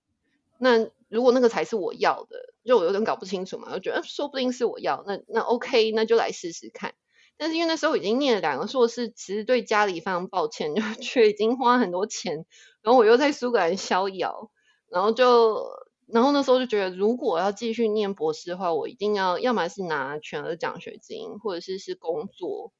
[0.58, 6.94] 那如果那个才是我要的，就我有点搞不清楚嘛，我觉得说不定是我要，那那 OK，那就来试试看。
[7.36, 12.44] 但是因为那时候已经念了两个硕士，其实对家里非常抱歉， 就却已经花很多钱，
[12.82, 14.50] 然后我又在苏格兰逍遥，
[14.88, 15.66] 然后就。
[16.12, 22.72] 然后那时候就觉得，如果要继续念博士的话，我一定要要么是拿全额奖学金，或者是是工作，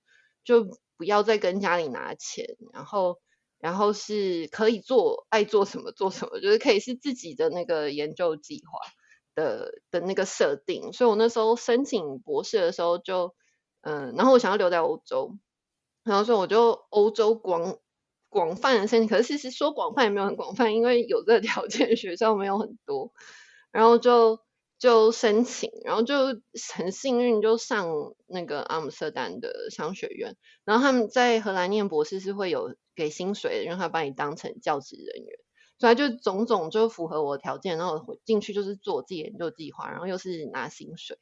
[0.44, 0.66] 就
[0.96, 2.56] 不要再跟家里拿钱。
[2.72, 3.18] 然后，
[3.58, 8.78] 然后是可以做爱做什么做什么，就是可以是自己的那个研究计划
[9.34, 10.92] 的的那个设定。
[10.92, 13.34] 所以我那时候申请博士的时候就，
[13.82, 15.36] 嗯，然后我想要留在欧洲，
[16.04, 17.78] 然后所以我就欧洲广。
[18.30, 23.12] 广泛的申请，可是其实说广泛也没有很广泛，因为有这个条件 学校没有很多，
[23.72, 24.38] 然后就
[24.78, 26.14] 就申请，然后就
[26.72, 27.88] 很幸运就上
[28.28, 35.38] 那个阿姆斯特丹的商学院，然后他们在荷兰念博士是会有给薪水的，因为他把你当成教职人员，
[35.80, 41.18] 所以就种种就符合我的条件，然后我进去就是做自己研究计划，然后又是拿薪水，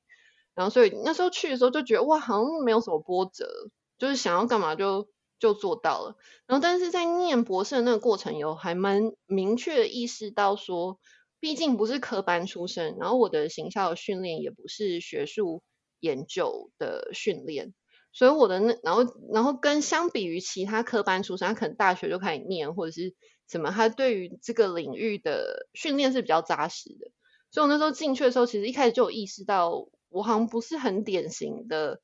[0.54, 3.48] 然后所以那时候去的时候就觉得哇，好像没有什么波折，
[3.96, 5.08] 就是想要干嘛就。
[5.38, 6.16] 就做到了。
[6.46, 10.98] 然后，但是在念博士的那个过程，有还蛮明确的意识到说，
[11.40, 15.62] 毕竟不是科班出身，然后我的行销训练也不是学术
[16.00, 17.74] 研究的训练，
[18.12, 23.14] 所以我的那然后然后跟相比于其他科班出身，他可能大学就开始念或者是
[23.48, 27.10] 什么，他对于这个领域的训练是比较扎实的。
[27.50, 32.00] 所以我那时候进去的时候，其实一开始就有意识到，我好像不是很典型的。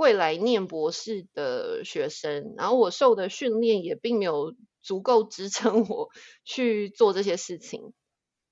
[0.00, 6.08] 会来念博士的学生，然后我受的训练也并没有足够支撑我
[6.42, 7.92] 去做这些事情。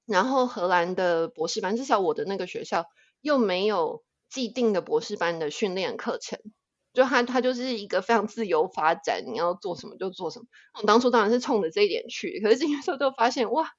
[0.05, 2.85] 然后荷兰的博士班，至少我的那个学校
[3.23, 6.39] 又没有既定的博士班的训练课程，
[6.93, 10.45] 就它它就是一个非常自由发展，你要做什么就做什么。
[10.79, 13.71] 我当初当然是冲着这一点去，可是进去之后就发现哇，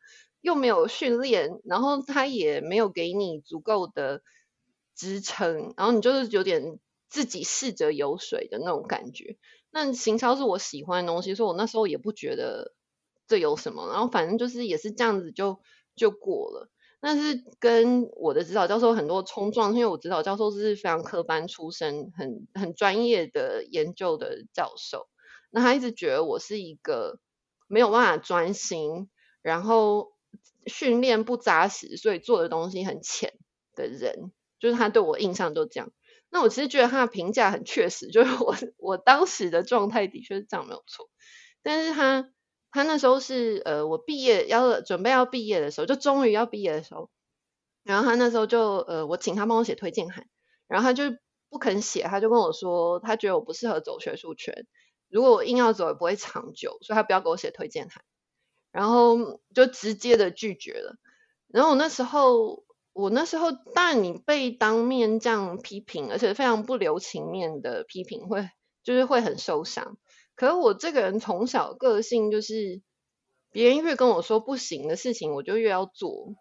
[0.41, 4.23] 又没有训练，然后他也没有给你足够的
[4.95, 6.79] 支撑，然后你就是有点。
[7.09, 9.37] 自己试着游水的那种感觉，
[9.71, 12.73] 那行销是我喜欢的东西，所以我那时候也不觉得
[13.27, 15.59] 这有什么，然后反正就是也是这样子就
[15.95, 16.69] 就过了。
[17.01, 25.07] 但是跟我的指导教授很多冲撞，因为我指导教授是非常科班出身，很很专业的研究的教授，
[25.49, 27.19] 那他一直觉得我是一个
[27.67, 29.09] 没有办法专心，
[29.41, 30.11] 然后
[30.65, 33.33] 训练不扎实，所以做的东西很浅
[33.75, 35.91] 的人，就是他对我印象就这样。
[36.31, 41.09] 那我其实觉得他的评价很确实，就是我 我当时的状态的确是这样没有错，
[41.63, 42.31] 但是他
[42.71, 47.09] 他那时候是呃我毕业要准备要毕业的时候，就终于要毕业的时候，
[47.83, 50.25] 然后他那时候就呃我请他帮我写推荐函，
[50.67, 51.05] 然后他就
[51.49, 54.67] 不肯写，他就跟我说他觉得我不适合走学术圈，
[55.09, 58.03] 如果我硬要走也不会长久，所以他不要给我写推荐函，
[58.71, 60.97] 然后就直接的拒绝了，
[61.47, 62.63] 然后我那时候。
[62.93, 68.49] 我那时候，当然你被当面这样批评，而且非常不留情面的批评，会
[68.83, 69.97] 就是会很受伤。
[70.35, 72.81] 可是我这个人从小个性就是，
[73.51, 76.35] 别人越跟我说不行的事情，我就越要做。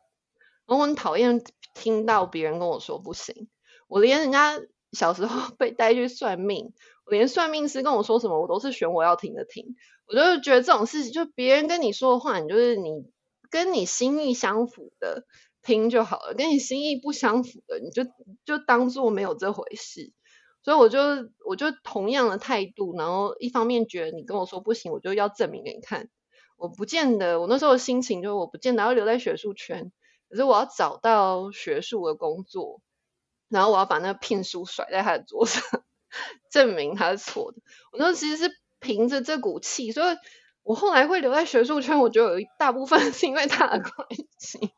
[0.66, 1.42] 我很讨厌
[1.74, 3.48] 听到别人跟我说不行。
[3.86, 4.60] 我连人家
[4.92, 6.72] 小时候 被带去算命，
[7.06, 9.76] 我连算命师跟我说什么，我都是选我要听的听。
[10.06, 12.90] 我就觉得这种事情，就别人跟你说的话，你就是你
[13.50, 15.24] 跟你心意相符的。
[15.68, 18.04] 听就好了，跟你心意不相符的，你就
[18.46, 20.12] 就当做没有这回事。
[20.62, 20.98] 所以我就
[21.46, 26.08] 我就同样的态度，然后一方面觉得你跟我说不行，我就要证明给你看。
[26.56, 29.92] 我不见得，我那时候的心情就是我不见得要留在学术圈，
[30.30, 32.80] 可是我要找到学术的工作，
[33.48, 35.62] 然后我要把那个聘书甩在他的桌上，
[36.50, 37.58] 证明他是错的。
[37.92, 38.50] 我那时候其实是
[38.80, 40.16] 凭着这股气，所以
[40.62, 44.72] 我后来会留在学术圈，我觉得有一大部分是因为他的关系。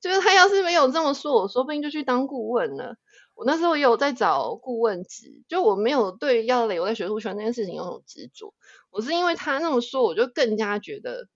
[0.00, 2.96] 就是他要是没有这么说，我说不定就去当顾问了。
[3.34, 8.54] 我那时候也有在找顾问职，就我没有对要留在学术圈那件事情有种执着。
[8.90, 11.26] 我是因为他那么说，我就更加觉得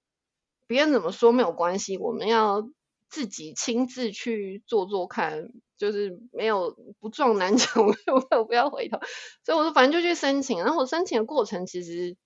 [0.67, 2.69] 别人怎么说没有关系，我们要
[3.09, 7.85] 自己亲自去做做看，就是没有不撞南墙
[8.31, 8.99] 就不要回头。
[9.45, 12.17] 所以我说反正就去申请，然后我申请的过程其实。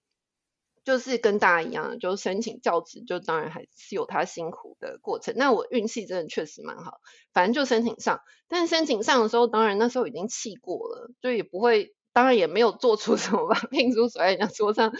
[0.84, 5.34] 就是跟大家一样，就是申请教职，就当然还是有他辛苦的过程。
[5.36, 7.00] 那我运气真的确实蛮好，
[7.32, 8.20] 反正就申请上。
[8.48, 14.92] 但申请上的时候，当然那时候已经气过了，就也不会，当然也没有做出 什么把聘书甩在人家桌上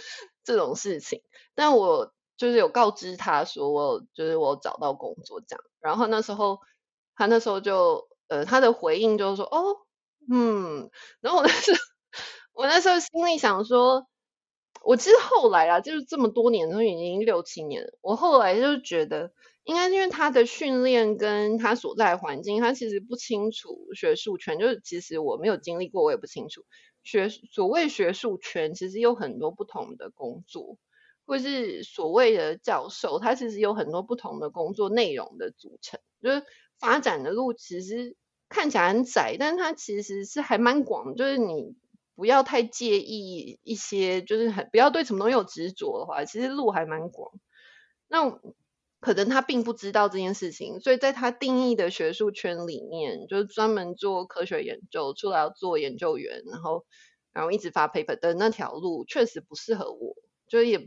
[0.43, 1.21] 这种事情。
[1.55, 5.63] 但我就是有告知他说，我就是我找到工作这样。
[5.81, 6.59] 然后那时候
[7.15, 9.75] 他那时候就呃他的回应就是说，哦，
[10.31, 10.89] 嗯。
[11.21, 11.77] 然后我那时候
[12.53, 14.07] 我那时候心里想说。
[14.83, 17.85] 我其实后来啊，就是这么多年，都已经六七年。
[18.01, 19.31] 我后来就觉得，
[19.63, 24.59] 应该因为他的训练跟他所在的环境，他其实不清楚学术圈。
[24.59, 26.65] 就是其实我没有经历过，我也不清楚
[27.01, 30.77] 学所谓学术圈，其实有很多不同的工作，
[31.25, 35.99] 或是所谓的教授，他其实有很多不同的工作内容的组成。
[36.21, 36.43] 就是
[36.77, 38.17] 发展的路其实
[38.49, 41.75] 看起来很窄，但是它其实是还蛮广，就是你。
[42.15, 47.31] 不要太介意一些，就是很不要对什么东西有执着的话，其实路还蛮广。
[48.07, 48.39] 那
[48.99, 56.85] 可能他并不知道这件事情，所以在他定义的学术圈里面，就是专门做科学研究，出来要做研究员，然后
[57.33, 60.15] 然后一直发 paper 的那条路，确实不适合我。
[60.47, 60.77] 就也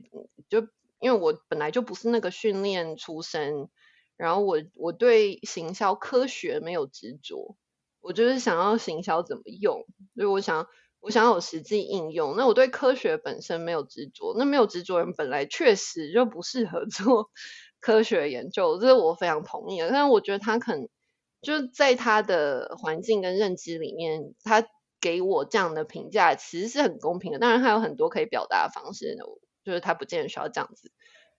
[0.49, 0.61] 就
[1.01, 3.68] 因为我本来就不是那个训练出身，
[4.16, 7.57] 然后我我对行销科学没有执着，
[8.01, 10.68] 我就是想要行销怎么用，所以我想。
[11.07, 17.30] 我想有实际应用，那我对科学本身没有执着，那没有执着人本来确实就不适合 做
[17.78, 19.88] 科学研究，这是我非常同意的。
[19.88, 20.88] 但是我觉得他可能
[21.42, 24.66] 就是在他的环境跟认知里面，他
[25.00, 27.38] 给我这样的评价，其实是很公平的。
[27.38, 29.16] 当然，他有很多可以表达的方式，
[29.64, 30.90] 就是他不见得需要这样子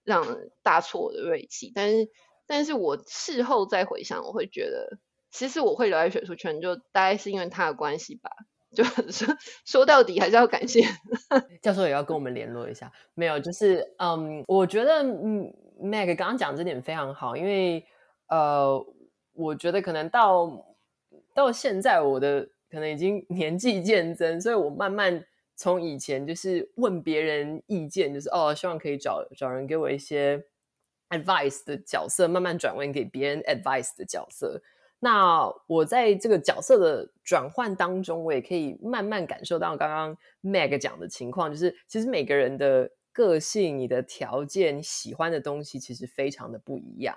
[0.05, 0.25] 让
[0.63, 1.73] 大挫我的锐气。
[1.75, 2.09] 但是，
[2.47, 4.97] 但是我事后再回想，我会觉得，
[5.29, 8.31] 其实我会留在学术圈，就大概是因为他的关系吧。
[8.75, 9.27] 就 说
[9.65, 10.81] 说到底，还是要感谢
[11.61, 12.91] 教授也要跟我们联络一下。
[13.13, 15.51] 没有，就是嗯，我觉得嗯
[15.81, 17.85] ，Meg 刚刚讲这点非常好，因为
[18.27, 18.85] 呃，
[19.33, 20.75] 我觉得可能到
[21.33, 25.23] 到现在，我的可能已经 年纪渐增，所以我慢慢
[25.55, 30.43] 从以前就是问别人意见，就是哦，希望可以找找人给我一些
[31.09, 34.61] advice 的角色，慢慢转换给别人 advice 的角色。
[34.99, 47.15] 那我在这个角色的转换当中，我也可以慢慢感受到刚刚 Meg 讲的情况，就是其实每个人的个性、你的条件、你喜欢的东西，其实非常的不一样。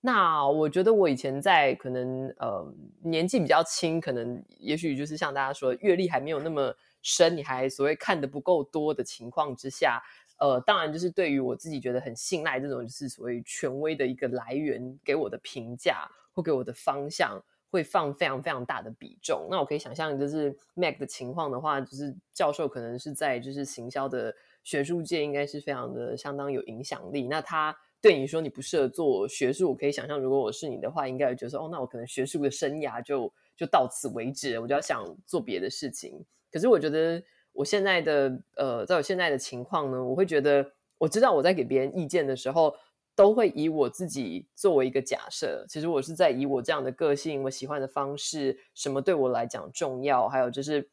[0.00, 2.72] 那我觉得我以前在可能呃
[3.02, 10.00] 年纪比较轻，可能也许就是像大家说阅历还没有那么深，你还所谓看得不够多的情况之下，
[10.38, 16.08] 呃，当然就是对于我自己觉得很信赖这种就是所谓权威的一个来源给我的评价。
[16.38, 19.48] 会给我的方向会放非常非常大的比重。
[19.50, 24.32] 那我可以想象，就是 Mac 的情况的话，就是教授可能是在就是行销的
[24.62, 27.26] 学术界，应该是非常的相当有影响力。
[27.26, 36.24] 那他对你说你不适合做学术，我可以想象，如果我是你的话，应该会觉得说，哦，那我可能学术的生涯就就到此为止，我就要想做别的事情。
[36.52, 37.20] 可是我觉得
[37.52, 42.72] 我现在的呃，在我现在的情况呢，我会觉得我知道我在给别人意见的时候。
[43.18, 50.88] 都会以我自己作为一个假设，其实我是在以我这样的个性，我喜欢的方式，什么对我来讲重要，还有就是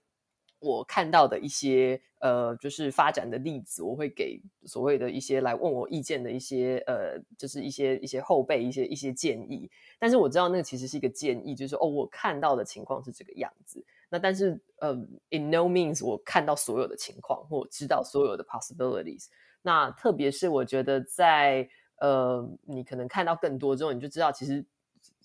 [0.57, 9.69] 我看到的一些呃，就是发展的例子，我会给所谓的一些来问我意见的一些呃，就是一些一些后辈一些一些建议。
[9.99, 13.85] 但是我知道那个其实是一个建议，就是哦，我看到的情况是这个样子。
[14.09, 14.93] 那但是呃
[15.29, 19.27] ，in no means 我看到所有的情况，或知道所有的 possibilities。
[19.61, 21.69] 那特别是我觉得在
[21.99, 24.65] 呃，你可能看到更多之后，你就知道，其实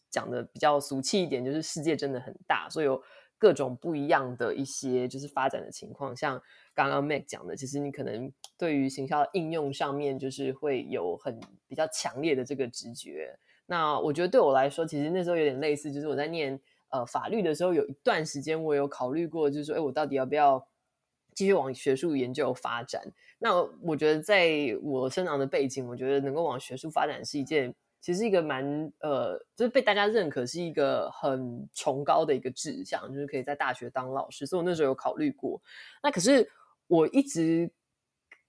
[0.09, 3.03] 讲的比较俗气一点，就是世界真的很大，所以有
[3.39, 6.15] 各种不一样的一些就是发展的情况。
[6.17, 6.41] 像
[6.75, 13.39] 刚刚 Meg 讲的，其实你可能对于行销应用上面，就是会有很比较强烈的这个直觉。
[13.67, 16.61] 那我觉得对我来说，其实那时候有点类似，就是我在念
[16.91, 20.67] 呃法律的时候，有一段时间我有考虑过，就是说，哎，我到底要不要？
[21.41, 23.03] 继续往学术研究发展，
[23.39, 28.63] 那我觉得在我生长的背景，我觉得能够往学术发展是一件，其实一个蛮
[29.01, 34.45] 呃，就是被大家认可是一个很崇高的一个志向，就是可以在大学当老师。
[34.45, 35.59] 所以我那时候有考虑过。
[36.03, 36.47] 那可是
[36.89, 37.71] 我一直，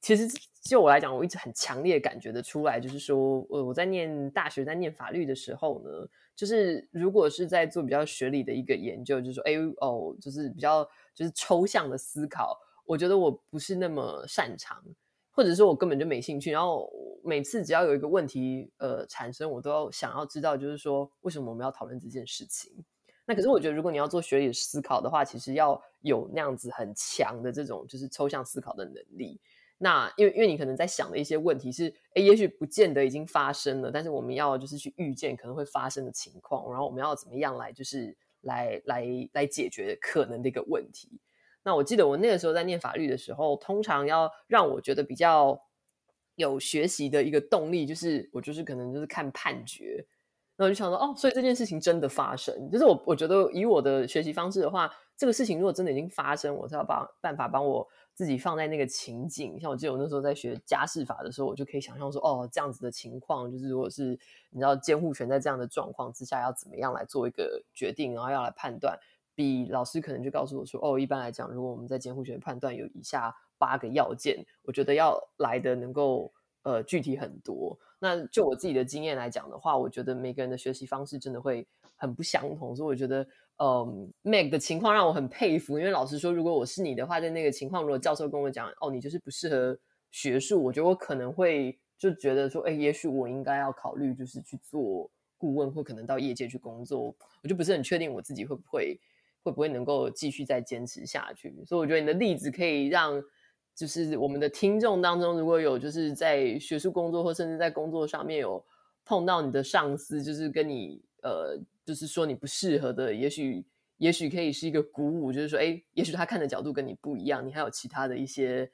[0.02, 0.28] 其实
[0.62, 5.89] 就我来讲，我一直很强烈感觉得出来，就是说，呃，我在念大学，在念法律的时候呢，
[6.36, 10.84] 就是如果是在做比较学理的一个研究，就是说，哎哦，就是比较
[11.16, 12.60] 就是抽象的思考。
[12.86, 14.84] 我觉得我不是那么擅长，
[15.32, 16.51] 或者说我根本就没兴趣。
[16.51, 16.91] 然后
[17.23, 22.71] 每次只要有一个问题呃产生，我都要想要知道，就是说为什么我们要讨论这件事情。
[23.25, 29.39] 那可是我觉得，如果你要做学理思考的话，其实要有那样子很强的这种就是抽象思考的能力。
[29.77, 41.19] 那因为因为你可能在想的一些问题是，诶，也许不见得已经发生了，但是我们要就是去预见可能会发生的情况，然后我们要怎么样来就是来来来解决可能的一个问题。
[41.64, 45.62] 那我记得我那个时候在念法律的时候，通常要让我觉得比较
[46.36, 50.03] 有学习的一个动力，就是我就是可能就是看判决，
[50.55, 59.59] 然后就想说，哦，所以这件事情真的发生，就是我我觉得以我的学习方式的话，这个事情如果真的已经发生，我才要把办法帮我自己放在那个情景。
[59.59, 64.18] 像我记得我那时候在学家事法的时候，我就可以想象说，哦，这样子的情况，就是如果是
[64.49, 68.97] 你知道监护权在这样的状况之下，要怎么样来做一个决定，然后要来判断。
[69.42, 76.32] 比老师可能就告诉我说：“哦，一般来讲，如果我们在监护权判断有以下八个要件，我觉得要来的能够
[76.62, 77.76] 呃具体很多。
[78.00, 82.76] 那就我自己的经验来讲的话，我觉得每个人的学习方式真的会很不相同。
[82.76, 83.26] 所以我觉得，
[83.58, 85.80] 嗯，Meg 的情况让我很佩服。
[85.80, 89.76] 因为老实说，如果我是你的话，在那个情况，如果教授跟我讲，哦，你就是不适合
[90.12, 97.16] 学术，我觉得我可能会就觉得说，哎，也许我应该要考虑就是去做顾问，或可能到业界去工作。
[97.44, 99.00] 我就不是很确定我自己会不会。”
[99.44, 101.52] 会不会能够继续再坚持下去？
[101.66, 103.22] 所以我觉得你的例子可以让，
[103.76, 108.64] 就是我们的听众当中，如果有就是在学术工作或甚至在工作上面有
[109.04, 113.66] 碰到你的上司，就是跟你呃，就是说你不适合的，也许
[113.98, 118.72] 也许可以是一个鼓舞，就是说，哎，也许他看的角度跟你不一样，你还有其他的一些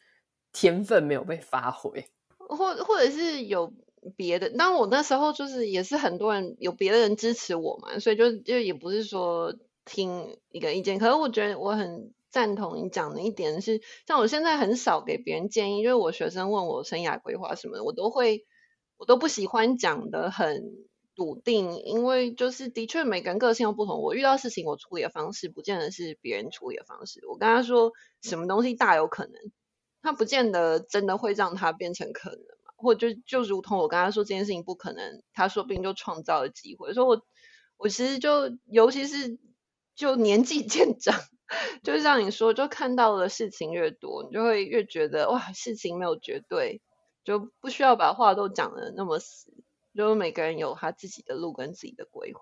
[0.51, 2.05] 天分没有被发挥，
[2.38, 3.74] 或或者是有
[4.18, 4.49] 别的。
[4.49, 9.55] 当我那时候就是也是很多人有别的人支持我嘛，所以就就也不是说。
[9.88, 18.45] 听一个意见，可是我觉得我很赞同你讲的一点是，像我现在很少给别人建议，因为我学生问我生涯规划什么的，我都会，
[18.97, 20.63] 我都不喜欢讲的很
[21.15, 27.25] 笃定，因为就是的确每个人个性又不同，我遇到事情我处理的方式不见得是别人处理的方式。
[27.27, 29.33] 我跟他说什么东西大有可能，
[30.01, 36.93] 他不见得真的会让他变成可能嘛，或就就如同我跟他说这件事情不可能，他说不定就创造了机会。
[36.93, 37.21] 所以我
[37.77, 39.39] 我其实就尤其是
[39.97, 41.13] 就年纪渐长。
[41.81, 46.81] 就像你说，就看到的事情越多，你就会越觉得哇，事情没有绝对，
[47.23, 49.53] 就不需要把话都讲得那么死。
[49.95, 52.41] 就每个人有他自己的路跟自己的规划。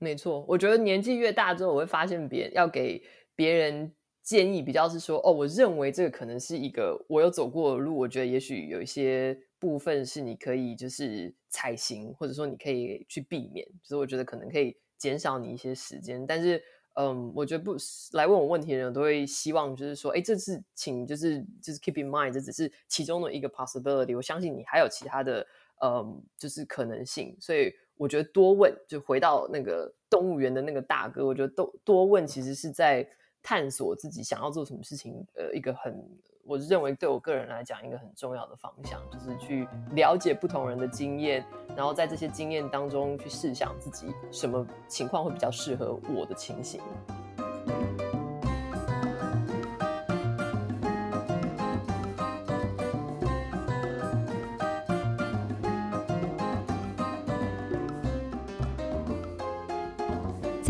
[0.00, 3.00] 没错，我觉得年纪越大之后，我会发现别人要给
[3.36, 3.94] 别人
[4.24, 16.60] 建议，比较是说哦，我认为这个可能是一个我有走过的路，我觉得也许有一些部分是你可以就是采行，或者说你可以去避免，就是我觉得可能可以减少你一些时间，但是。
[17.00, 17.76] 嗯，我觉得不
[18.12, 24.14] 来问我问题的人都会希望，就是说，哎，这次请就是就是 keep in mind，这只是其中的一个 possibility。
[24.14, 25.46] 我相信你还有其他的，
[25.82, 27.34] 嗯，就是可能性。
[27.40, 33.08] 所以我觉得多问，就回到那个动物园的那个大哥，我觉得多多问，其实是在
[33.42, 36.06] 探索自己想要做什么事情，呃，一个很。
[36.44, 41.44] 我认为对我个人来讲，一个很重要的方向就是去了解不同人的经验，
[41.76, 46.80] 然后在这些经验当中去试想自己什么情况会比较适合我的情形。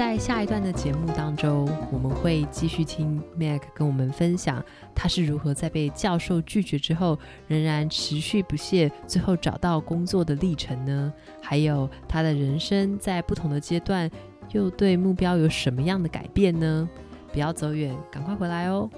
[0.00, 11.12] 在下一段的节目当中，我们会继续听 Mac 跟我们分享，他是如何在被教授拒绝之后，仍然持续不懈，最后找到工作的历程呢？
[11.42, 14.10] 还有他的人生在不同的阶段，
[14.52, 16.88] 又对目标有什么样的改变呢？
[17.30, 18.88] 不要走远，赶快回来哦！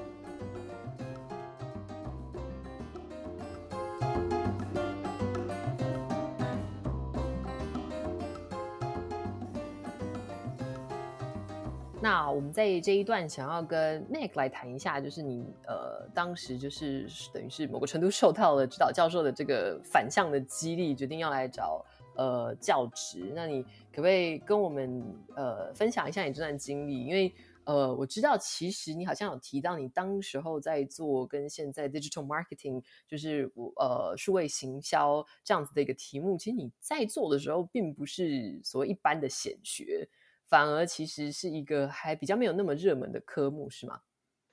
[12.03, 21.87] 那我们在这一段想要跟 Meg 来谈一下，就是你呃当时就是等于是某个程度受到了指导教授的这个反向的激励，决定要来找
[22.17, 23.31] 呃教职。
[23.37, 25.01] 那你可不可以跟我们
[25.37, 27.07] 呃分享一下你这段经历？
[27.07, 27.33] 因为
[27.63, 40.09] 呃我知道其实你好像有提到你当时候在做跟现在 digital marketing 就是呃数位行销这样子的一个题目，其实你在做的时候并不是所谓一般的显学。
[40.53, 44.03] 反而其实是一个还比较没有那么热门的科目，是吗？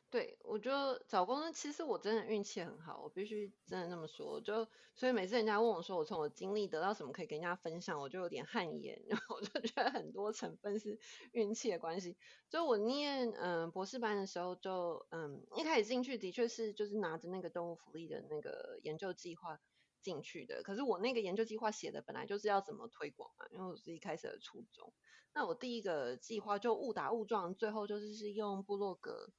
[0.09, 4.39] 对，我觉得找工作其实我真的运气很好，我必须真的那么说。
[4.39, 10.97] 就所以每次人家问我说我从我经历得到什么可以跟人家分享，我就有点汗颜， 然后我就觉得很多成分是
[11.33, 12.15] 运气的关系。
[12.49, 19.59] 就我念嗯、博士班的时候就，就嗯一开始进去的确是就是拿着那个动物福利的那个研究计划
[20.01, 24.93] 进去的，可是我那个研究计划写的本来就是要怎么推广嘛，因为我是一开始的初衷。
[25.33, 29.31] 那我第一个计划就误打误撞，最后就是是用部落格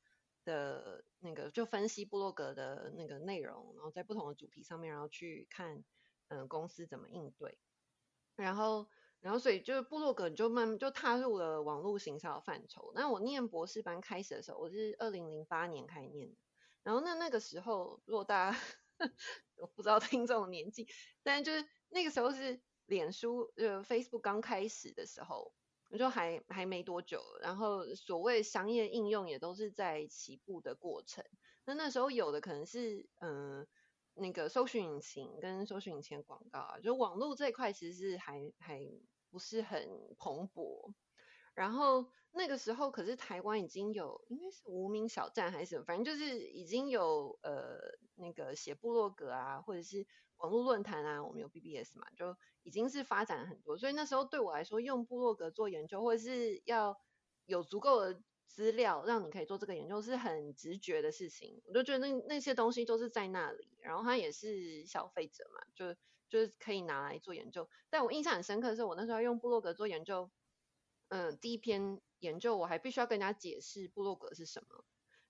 [0.45, 5.83] 的那个，就分析部落格的那个内容，然后在不同的主题上面，然后去看，
[6.29, 7.59] 嗯，公司怎么应对，
[8.37, 8.87] 然后，
[9.19, 12.93] 然后所以就是部落格就慢慢就踏入了网络行销的范畴。
[12.95, 16.37] 那我念博士班开始的时候，我是二零零八年开始念的，
[16.85, 18.59] 然后那那个时候，如果大家
[19.61, 20.89] 我不知道听众的年纪，
[21.23, 25.53] 但就是那个时候是脸书呃 Facebook 刚开始的时候。
[25.99, 31.25] 就还还没多久，然后所谓商业应用也都是在起步的过程。
[31.65, 33.67] 那那时候有的可能是嗯、
[34.15, 38.81] 那个搜寻引擎跟搜寻引擎广告啊，就网络这一块其实是还还
[39.33, 40.93] 不是很蓬勃。
[41.55, 47.79] 然后那个时候可是台湾已经有应该是无名小站还是什么，反正就是已经有呃
[48.17, 50.07] 那个写部落格啊，或者是
[50.39, 52.37] 网络论坛啊，我们有 BBS 嘛，就。
[52.63, 56.95] 已经是发展很多，所以那时候对我来说，用部落格做研究，或者是要
[57.47, 61.63] 有足够的资料让你可以做这个研究，是很直觉的事情。
[61.65, 65.95] 我就觉得那那些东西都是在那里，然后它也是消费者嘛，就
[66.29, 67.67] 就是可以拿来做研究。
[67.89, 70.31] 但我印象很深刻的是，我那时候用部落格做研究，
[71.11, 74.85] 嗯、第一篇研究我还必须要跟人家解释部落格是什么，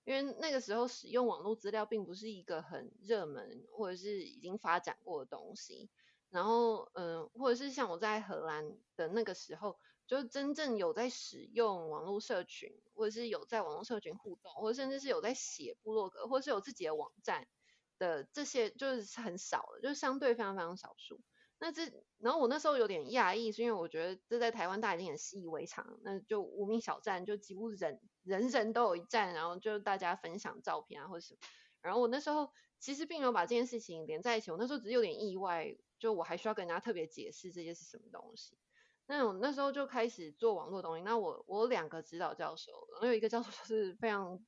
[0.05, 5.89] 因为那个时候使用网络资料并不是一个很热门或者是已经发展过的东西。
[6.29, 9.77] 然后，嗯、或者是像我在荷兰的那个时候，
[10.07, 17.49] 就真正有在使用网络社群，或者是有在网络社群互动，或者甚至是有在写部落格，或是有自己的网站
[17.97, 21.19] 的这些，就是很少的，就是相对非常非常少数。
[21.63, 21.83] 那这，
[22.17, 31.39] 然后我那时候有点讶异，是因为我觉得这在台湾大家已经很习以为常，那就无名小站就几乎人人人都有一站，然后就大家分享照片啊或者什么。
[31.83, 38.57] 然后我那时候其实并没有把这件事情连在一起，我那时候只是有点意外，就我还需要跟人家特别解释这些是什么东西。
[39.05, 41.03] 那我那时候就开始做网络东西。
[41.03, 44.43] 那我我两个指导教授，然后有一个教授 是非常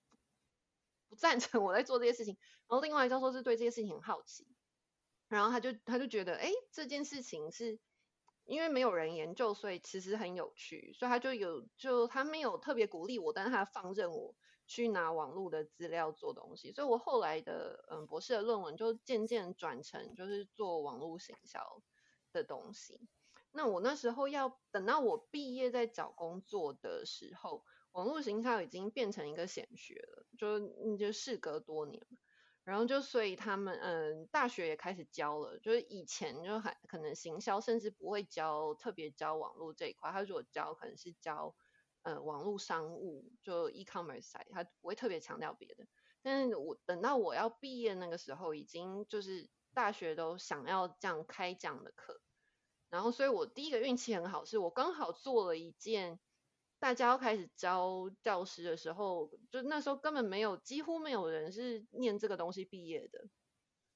[1.09, 2.35] 不赞成我在做这些事情，
[2.67, 4.47] 然后另外一个教授是对这些事情很好奇。
[5.27, 7.79] 然后他就他就觉得，哎，这件事情是
[8.45, 14.35] 因为没有人研究，所以其实很有趣，所以他就有就他没有特别鼓励我，但是他放任我
[14.67, 21.81] 去拿网络的资料做东西，所以我后来的嗯博士的论文就渐渐转成就是做网络行销
[22.31, 22.99] 的东西。
[23.51, 32.05] 那我那时候要等到我毕业再找工作的时候，网络行销已经变成一个显学了，就就事隔多年。
[32.63, 41.55] 然后就所以他们嗯，大学也开始教了，就是以前就还可能行销甚至不会教特别教网络这一块，他如果教可能是教
[42.03, 45.85] 呃网络商务就 e-commerce side，他不会特别强调别的。
[46.21, 52.21] 但是我等到我要毕业那个时候，已经就是大学都想要这样开这样的课，
[52.89, 56.21] 然后所以我第一个运气很好，是我刚好做了一件。
[56.83, 63.29] 大家要开始招教师的时候，就那时候根本没有，几乎没有人是念这个东西毕业的，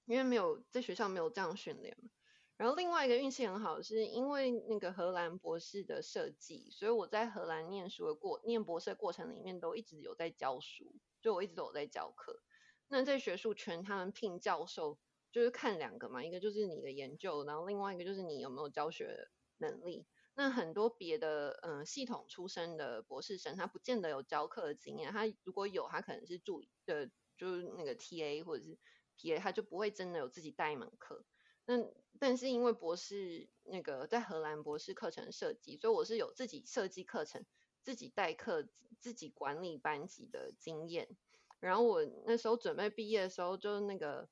[0.06, 2.10] 因为没有在学校没有这样训练嘛。
[2.56, 12.42] 然后另外一个运气很好，是因为那个荷兰博士的设计，所以我在荷兰念书的过念博士的过程里面都一直有在教书，就我一直都有在教课。
[12.88, 14.98] 那在学术圈，他们聘教授
[15.34, 19.28] 就是看两个嘛，一个就是你的研究，然后另外一个就是你有没有教学
[19.58, 20.08] 能力。
[20.40, 25.12] 那很多别的嗯系统出身的博士生，他不见得有教课的经验。
[25.12, 28.78] 他如果有，他可能是助理的，就是那个 TA 或者是
[29.18, 31.26] PA，他就不会真的有自己带一门课。
[31.66, 31.74] 那
[32.20, 37.44] 但是因为博士那个在荷兰博士课程设计，所以我是有自己设计课程、
[37.82, 38.70] 自己带课、
[39.00, 41.18] 自己管理班级的经验。
[41.60, 44.30] 然后我那时候准备毕业的时候，就那个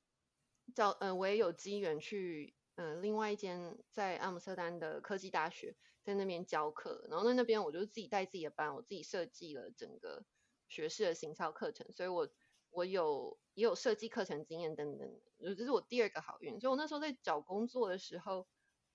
[0.72, 2.54] 叫嗯、呃，我也有机缘去。
[2.78, 5.74] 嗯，另外一间在阿姆斯特丹的科技大学，
[6.06, 10.24] 在那边教课，然后在那边我就自己带自己的班，我自己设计了整个
[10.68, 12.28] 学士的行销课程，所以我
[12.70, 15.20] 我有也有设计课程经验等等，
[15.56, 16.60] 这是我第二个好运。
[16.60, 18.46] 所以我那时候在找工作的时候，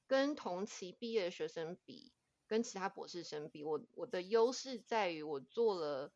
[0.08, 2.14] 跟同期毕业的学生比，
[2.48, 6.14] 跟其他博士生比，我我的优势在于我做了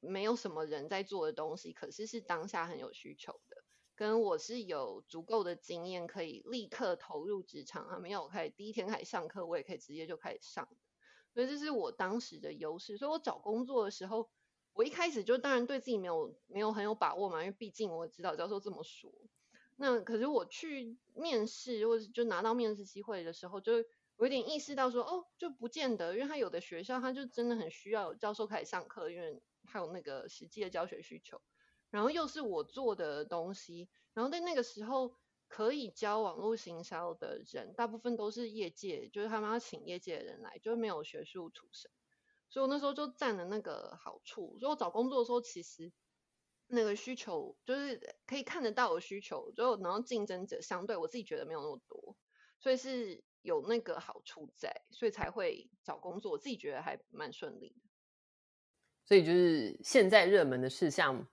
[0.00, 3.38] 没有什么人在做的东西，可是是当下很有需求。
[3.96, 7.88] 跟我是有足够的经验，可以立刻投入职场。
[7.88, 10.68] 他们要我开始第一天开始上课，我也可以直接就开始上。
[11.32, 12.98] 所以这是我当时的优势。
[12.98, 14.28] 所以我找工作的时候，
[14.74, 19.10] 我一开始就当然对自己没有没有很有把握嘛，因为毕竟我指导教授这么说。
[19.76, 23.72] 那可是我去面试或者就拿到面试机会的时候，就
[24.16, 31.40] 我有点意识到说，哦，就不见得，因为他有的学校他就真的很需要有教授开始上课，因为他有那个实际的教学需求。
[31.96, 35.16] 然后又是我做的东西，然后在那个时候
[35.48, 41.90] 可以教网络行销的人，大部分都是业界，就是他们要请业界的人来，就是没有学术出身，
[42.50, 44.58] 所以我那时候就占了那个好处。
[44.58, 45.90] 所以我找工作的时候，其实
[46.66, 52.14] 那个需求就是可以看得到的需求，就然后竞争者相对我自己觉得没有那么多，
[52.60, 57.80] 所以是有那个好处在，所以才会找工作，我自己觉得还蛮顺利的。
[59.06, 61.26] 所以就是现在热门的事项。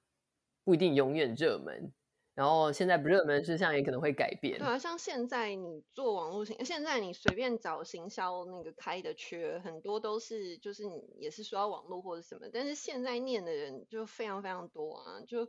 [0.64, 1.94] 不一定永远热门，
[2.36, 4.58] 然后现在不热门的事项也可能会改变。
[4.58, 15.22] 对啊，像现在你做网络行，现在你随便找行销那个开的缺，很多都是就是你也是说要网络或者什么，但是现在念的人就非常非常多啊。
[15.28, 15.48] 就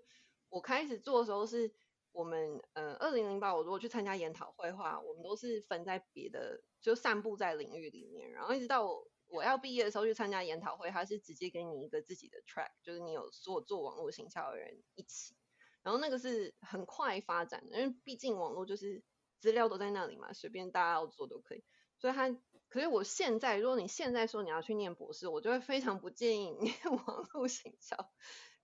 [0.48, 1.72] 我开始做的时候是，
[2.12, 9.08] 我们呃二零零八，我如果去参加研讨会的话，我们都是分在别的，就散布在领域里面，然后一直到我。
[9.34, 15.34] 我要毕业的时候去参加研讨会，他是直接给你一个自己的 track，就是你有所有做网络行销的人一起，
[15.82, 19.02] 然后那个是很快发展的，因为毕竟网络就是
[19.40, 21.64] 资料都在那里嘛，随便大家要做都可以。
[21.98, 22.30] 所以他，
[22.68, 26.76] 可是我现在，如果你现在说你要去念博士，我就会非常不建议你念
[27.06, 27.96] 网络行销，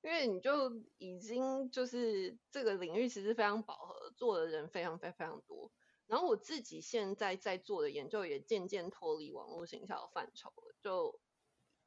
[0.03, 5.73] 因为你就已经就是这个领域其实非常饱和，做的人非常非常非常多。
[6.11, 10.75] 然后我自己现在在做的研究也渐渐脱离网络行销的范畴了。
[10.83, 11.21] 就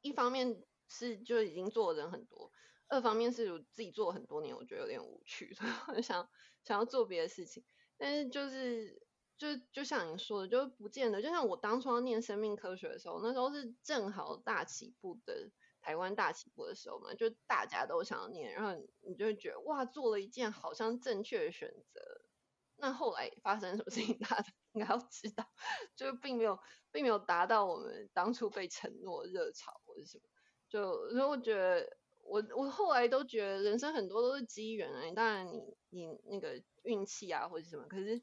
[0.00, 2.50] 一方面是就已经做的人很多，
[2.88, 6.30] 二方面是我自己做了很多年，我觉得有点无趣， 所以我想
[6.62, 7.62] 想要做别的事情。
[7.98, 9.06] 但是就是
[9.36, 11.20] 就就像你说的，就不见得。
[11.20, 15.50] 就像我当初要念生命科学的时候，那时候是正好大起步的
[15.82, 22.23] 台湾大起步的时候嘛，就大家都想要念，然后你就会觉得哇，做了一件好像正确的选择。
[22.76, 25.46] 那后来发生什么事情， 大家应该要知道，
[25.96, 26.58] 就并没有
[26.92, 30.24] 并没有达到我们当初被承诺热潮或者什么。
[30.68, 35.02] 就所以我觉得，我我后来都觉得人生很多都是机缘啊。
[35.14, 38.22] 当然你你那个运气啊或者什么，可是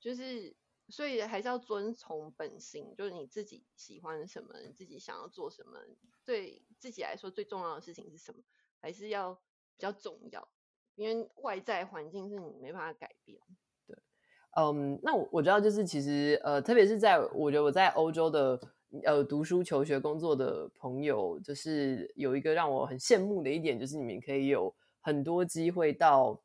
[0.00, 0.56] 就是。
[0.92, 5.78] 所以还是要遵从本心，就是你自己喜欢什么，你自己想要做什么，
[6.24, 8.42] 对自己来说最重要的事情是什么，
[8.80, 10.50] 还是要比较重要，
[10.96, 13.40] 因为外在环境是你没办法改变。
[14.56, 18.60] 嗯，那我我知道，就是其实呃，特别是在我觉得我在欧洲的
[19.04, 26.40] 呃读书、求学、工作的朋友，就是有一个让我很羡慕的一点，就是你们可以有很多机会到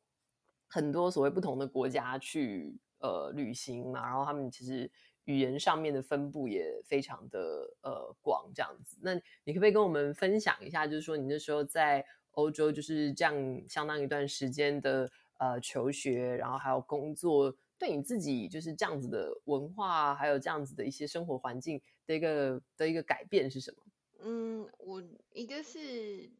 [0.68, 2.78] 很多所谓不同的国家去。
[2.98, 4.90] 呃，旅行嘛，然后他们其实
[5.26, 7.38] 语言上面的分布也非常的
[7.82, 8.96] 呃广，这样子。
[9.02, 12.02] 那你可不可以跟我们分享一下，就是说你那时候在
[12.32, 13.34] 欧洲就是这样
[13.68, 23.82] 相当一段时间的呃求学，然后还有工作，对你自己就是这样子的文化，还有这样子的一些生活环境的一个的一个改变是什么？
[24.18, 25.02] 嗯，我
[25.32, 26.32] 一个是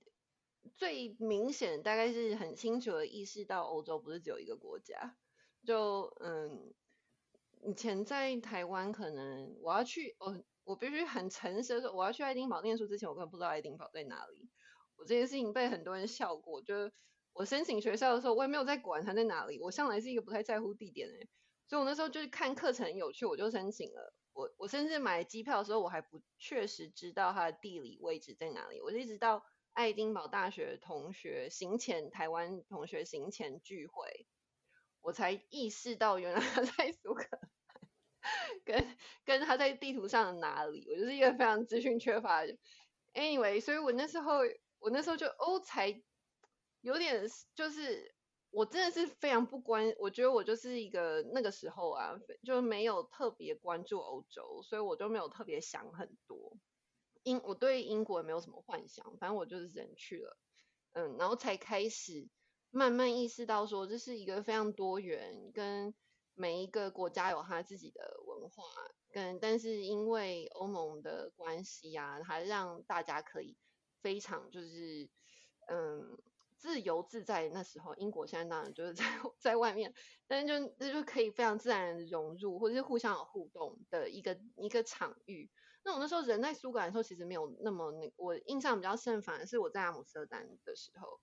[0.75, 5.17] 最明显，大概是很清楚的意识到欧洲不是只有一个国家。
[5.63, 6.73] 就嗯，
[7.63, 14.49] 以前在台湾，可能我要去，我我必须很诚实的说，我要去爱丁堡念书之前，我根本不知道爱丁堡在哪里。
[14.97, 16.91] 我这件事情被很多人笑过，就
[17.37, 19.61] 我申请学校的时候，我也没有在管它在哪里。
[19.61, 21.29] 我向来是一个不太在乎地点的人，
[21.69, 24.15] 所以我那时候就是看课程有趣，我就申请了。
[24.33, 28.81] 我我甚至买机票的时候，我还不确实知道它的地理位置在哪里。
[28.81, 34.27] 我就一直到爱丁堡大学同学行前，台湾同学行前聚会。
[35.03, 37.41] 我才意识到，原来他在苏格兰，
[38.65, 42.57] 跟跟他在地图上的哪里，我就是一个非常资讯缺乏的。
[43.13, 44.39] Anyway，所以我那时候，
[44.79, 46.03] 我那时候就哦，才
[46.87, 48.15] 有点，就是
[48.51, 52.15] 我真的是非常不关，我觉得我就是一个那个时候啊，
[52.45, 56.57] 就没有特别关注欧洲，所以我就没有特别想很多。
[57.25, 60.39] 英，我对英国也没有什么幻想，反正我就是人去了，
[60.93, 62.29] 嗯，然后才开始。
[62.71, 65.95] 慢慢意识到说，这是一个非常多元，跟
[66.35, 68.65] 每一个国家有他自己的文化，
[69.13, 73.57] 跟但是因为欧盟的关系啊，它让大家可以
[74.03, 75.09] 非常就是
[75.69, 76.19] 嗯
[76.67, 77.49] 自由自在。
[77.51, 79.05] 那时候英国现在当然就是在
[79.39, 79.95] 在外面，
[80.27, 85.49] 但是就那就可以非常自然融入，或者是互相有互动的一个一个场域。
[85.85, 91.21] 那我那时候人在苏格兰的时候，其实没有那么那我印象比较深，反而是我在阿姆斯特丹的时候。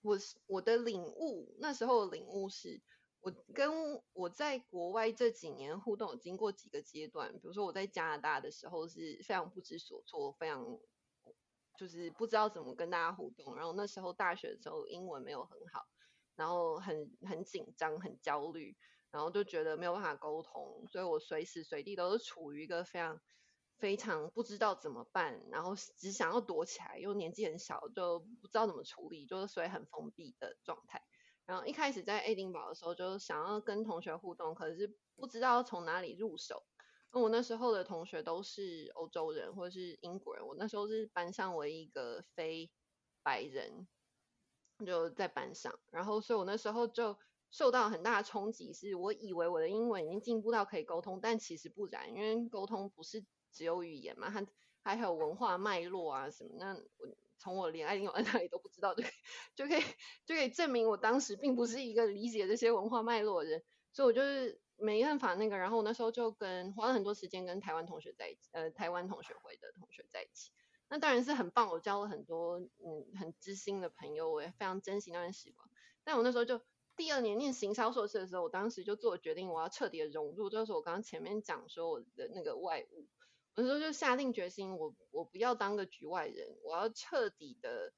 [0.00, 2.82] 我是我的领悟，那时候的领悟是，
[3.20, 7.32] 我跟我在国外这几年互动，经过几个阶段。
[7.32, 10.78] 比如说我在加拿大的时候是非常不知所措，非常
[11.76, 13.56] 就是不知道怎么跟大家互动。
[13.56, 15.84] 然后那时候大学的时候英文没有很好，
[16.36, 18.76] 然后很很紧张，很焦虑，
[19.10, 23.20] 然后就觉得没有办法沟通，所以我随时随地都是处于一个非常。
[23.76, 31.02] 非常不知道怎么办，然后只想要躲起来，因为年纪很小，就不知道怎么处理，就是所以很封闭的状态。
[31.44, 36.64] 然后一开始在爱丁堡的时候，就想要跟同学互动，可是不知道从哪里入手。
[37.22, 42.70] 我那时候的同学都是欧洲人或者是英国人，我那时候是班上唯一一个非
[43.22, 43.86] 白人，
[44.84, 45.78] 就在班上。
[45.90, 47.18] 然后所以我那时候就
[47.50, 53.24] 受到很大的冲击，是我以为我的英文已经进步到可以沟通，但其实不然，因为沟通不是。
[53.56, 54.32] 只有语言嘛，
[54.82, 56.50] 它还有文化脉络啊什么？
[56.58, 59.04] 那我从我连爱丁堡在哪里都不知道，就
[59.54, 59.82] 就可以
[60.26, 63.62] 就可以证明我当时并不是一个理解这些文化脉络的人，
[63.92, 65.56] 所以我就是没办法那个。
[65.56, 70.50] 然后我那时候就跟花了很多时间跟台湾同学在一起，呃，台湾同学会的同学在一起。
[70.88, 75.68] 那当然是很棒，我交了很多嗯很知心的朋友，我也非常珍惜那段时光。
[76.04, 76.60] 但我那时候就
[76.94, 83.06] 第二年念行销硕士的时候，我当时就做决定，我要彻底的融入，就是我刚刚前面讲说我的那个外务。
[83.56, 87.92] 我那时候就下定决心，我我不要当个局外人，我要彻底的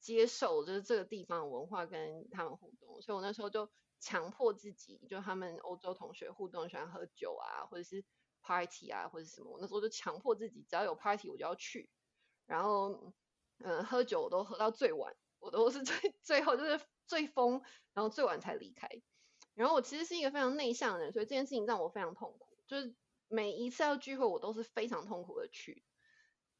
[0.00, 3.02] 接受，就是这个地方的文化跟他们互动。
[3.02, 3.68] 所以我那时候就
[4.00, 8.04] 强迫自己，就他们欧洲同学互动喜欢喝酒啊，或者是
[8.42, 9.50] party 啊，或者什么。
[9.52, 11.90] 我那时候就强迫自己，只要有 party 我就要去。
[12.46, 13.12] 然后，
[13.58, 17.62] 嗯，喝酒我都喝到最晚，我都是最 最后就是最疯，
[17.94, 18.88] 然后最晚才离开。
[19.54, 22.94] 然后我其实是一个非常内向的人，所以这件事情让我非常痛苦，就是。
[23.28, 25.82] 每一次要聚会，我都是非常痛苦的去。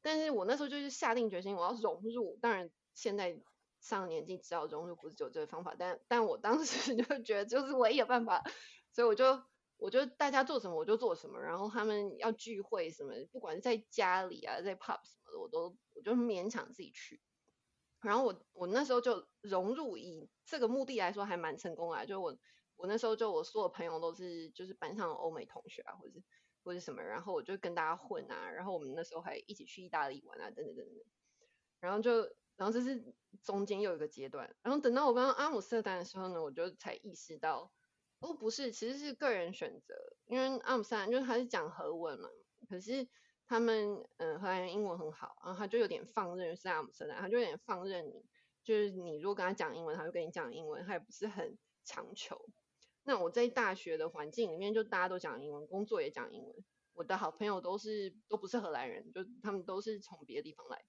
[0.01, 2.37] 但是我那时候就是下定决心，我要融入。
[2.41, 3.39] 当然，现在
[3.79, 8.43] 上年纪知道融入不是只有这个方法，但但我当时 就觉得就是唯一的办法，
[8.91, 9.41] 所以我就
[9.77, 11.39] 我就大家做什么我就做什么。
[11.39, 17.21] 然后他们要聚会什么，不管是在家里啊，在 pub 什么的，我都我就勉强自己去。
[18.01, 22.37] 然后我我那时候就融入，以这个目的来说还蛮成功啊，就我。
[22.79, 26.23] 我那时候就我所有朋友都是就是班上的欧美同学啊，或者是
[26.63, 30.95] 或者什么，然后我就跟大家混啊，然后我们那时候还一起去意大利玩啊，等等等等，
[31.79, 37.71] 然后就然后这是中间又有一个阶段，然后等到我搬到阿姆斯特丹的时候呢，我就才意识到，
[38.19, 39.95] 哦不是，其实是个人选择，
[40.25, 42.27] 因为阿姆斯特丹就是他是讲荷文嘛，
[42.67, 43.07] 可是
[43.45, 48.25] 他们嗯荷兰人英文很好，然后他就有点放任，是阿姆斯特丹，他就有点放任你，
[48.63, 52.49] 就是你如果跟他讲英文，他就跟你讲英文，他也不是很强求。
[53.03, 56.55] 那我在大学的环境里面，就大家都讲英文，工作也讲英文。
[56.93, 60.83] 我的好朋友都是都不是荷兰人，就他们都是从别的地方来。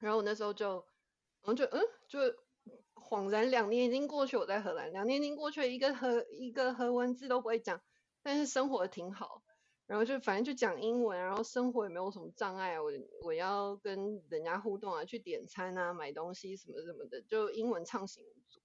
[0.00, 0.84] 然后我那时候就，
[1.42, 2.18] 然后就嗯，就
[2.94, 7.80] 恍然两年已经过去，我在荷兰，两年已经过去，一个荷一个荷文字都不会讲，
[8.22, 9.42] 但是生活挺好。
[9.86, 12.80] 然后就反正就讲英文，然后生活也没有什么障碍。
[12.80, 12.92] 我
[13.22, 18.60] 我要跟人家互动啊，去点餐啊，买东西什么什么的，就英文畅行无阻。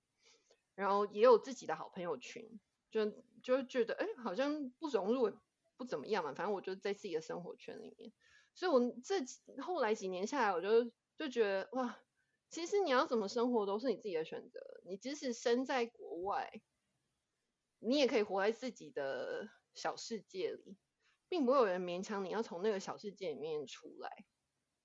[0.75, 2.59] 然后也有自己的好朋友群。
[2.91, 3.11] 就
[3.43, 5.29] 就觉得哎，好像不融入
[5.75, 6.33] 不怎么样嘛。
[6.33, 8.13] 反正我就在自己的生活圈里面，
[8.53, 11.99] 所以我这几后来几年下来，我就就觉得哇，
[12.49, 14.59] 其实你要怎么生活都是你自己的选择。
[14.86, 16.61] 你即使身在国外，
[17.80, 20.78] 你也可以活在自己的小世界里，
[21.30, 24.26] 并不会有人勉强你要从那个小世界里面出来。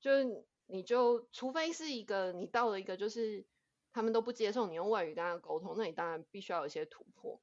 [0.01, 3.47] 就是你就除非是一个你到了一个就是
[3.93, 7.43] 他们都不接受你用外语跟他沟通，那你当然必须要有一些突破。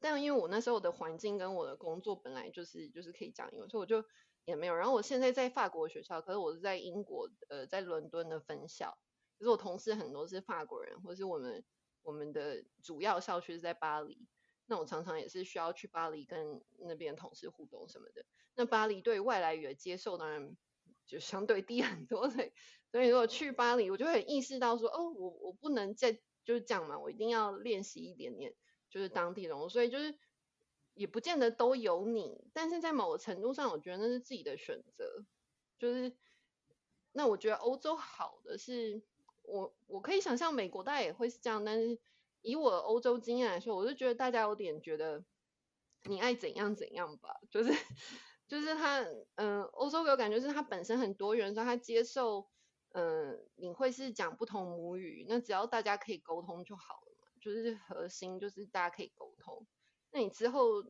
[0.00, 4.04] 但因为我那时候的环境跟我的工作本来就是就是可以讲英文，所以我就
[4.48, 4.74] 也没有。
[4.74, 8.96] 然后我现在在法国学校，可是我是在英国呃在伦敦的分校，
[9.38, 11.62] 可是我同事很多是法国人，或是我们
[12.02, 14.26] 我们的主要校区是在巴黎，
[14.64, 18.24] 那我常常也是需要去巴黎跟那边同事互动什么的。
[18.54, 20.56] 那巴黎对外来语的接受当然
[21.04, 22.52] 就相对低很多，所以
[22.90, 28.54] 所以如果去巴黎，我就会意识到说，哦，我我不能再就是这样嘛，我一定要练习一点点。
[28.90, 30.18] 就是当地人，所以就是
[30.98, 35.24] 也不见得都有你，但是在某个程度上，我觉得那是自己的选择。
[35.78, 36.12] 就是
[37.12, 39.00] 那我觉得欧洲好的是，
[39.42, 41.98] 我我可以想象美国大概也会是这样，但是
[42.42, 45.24] 以我欧洲经验来说，我就觉得大家有点觉得
[46.02, 47.72] 你爱怎样怎样吧，就是
[48.48, 52.48] 就是他嗯，欧洲给我感觉是他本身很多元，所以他接受
[52.92, 57.28] 嗯你会是讲不同母语，那只要大家可以沟通就好了嘛。
[57.40, 59.64] 就是核心，就是大家可以沟通。
[60.10, 60.82] 那你之后，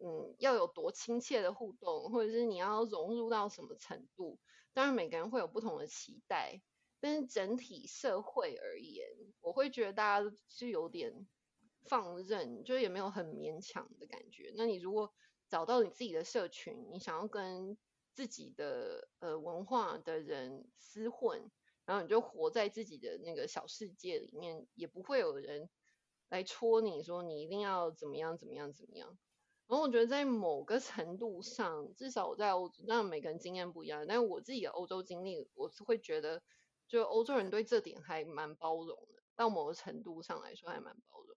[0.00, 4.38] 嗯，要有多亲切的互动，或者是你要融入到什么程度？
[4.74, 6.60] 当然，每个人会有不同的期待，
[7.00, 9.06] 但是整体社会而言，
[9.40, 11.26] 我会觉得大家是有点
[11.88, 14.52] 放任，就也没有很勉强的感觉。
[14.56, 15.14] 那你如果
[15.48, 17.78] 找到你自己的社群，你想要跟
[18.12, 21.50] 自己的呃文化的人厮混，
[21.84, 25.70] 然后你就活在自己的那个小世界里面，也不会有人。
[26.28, 29.08] 来戳你说你一定要怎么样怎么样怎么样，
[29.68, 36.42] 然后我觉得在某个程度上，至少我在欧洲，那每个人经验不一样，但是我自己的欧洲经历，我是会觉得，
[36.88, 41.36] 就欧洲人对这点还蛮包容的，到某个程度上来说还蛮包容。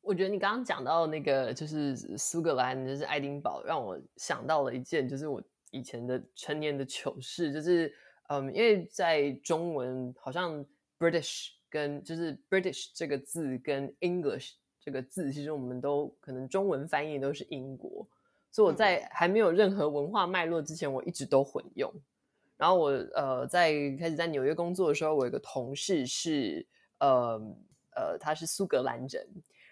[0.00, 5.40] 我觉得你刚刚讲到那个就是苏格兰，就是爱丁堡，让我想到了一件，就是我
[5.70, 7.94] 以前的成年的糗事，就是
[8.28, 10.66] 嗯，因为在中文好像
[10.98, 11.57] British。
[11.70, 18.06] 跟就是 British 这个字跟 English 这个字，其实我们都可能中文翻译都是英国，
[18.50, 21.92] 所以我在还没有任何文化脉络之前，我一直都混用。
[22.56, 26.66] 然后我呃在开始在纽约工作的时候，我有个同事是
[26.98, 27.40] 呃
[27.94, 29.26] 呃他是苏格兰人，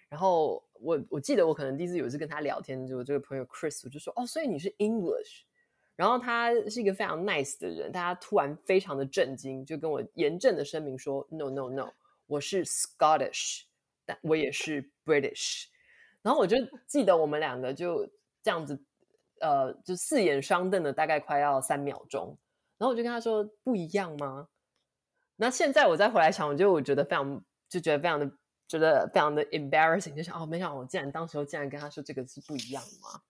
[0.08, 5.42] 然后我我记得我可能第一次有一次跟他聊天，就我这个朋友 Chris 我就说哦，所以你是 English。
[5.96, 11.90] 然后他是一个非常 nice 的人，他突然非常的震惊，就跟我严正的声明说：“No, no, no，
[12.26, 13.62] 我是 Scottish，
[14.04, 15.64] 但我也是 British。”
[16.20, 18.06] 然后我就记得我们两个就
[18.42, 18.78] 这样子，
[19.40, 22.36] 呃，就四眼相瞪的大概快要三秒钟。
[22.76, 24.48] 然后我就跟他说：“不一样吗？”
[25.36, 28.30] 那现在我再回来想，我就我觉得非常，就觉得非常的，
[28.68, 33.22] 觉得非常的 embarrassing，就想哦，没想到我竟然当时候竟然跟他说这个是不一样吗？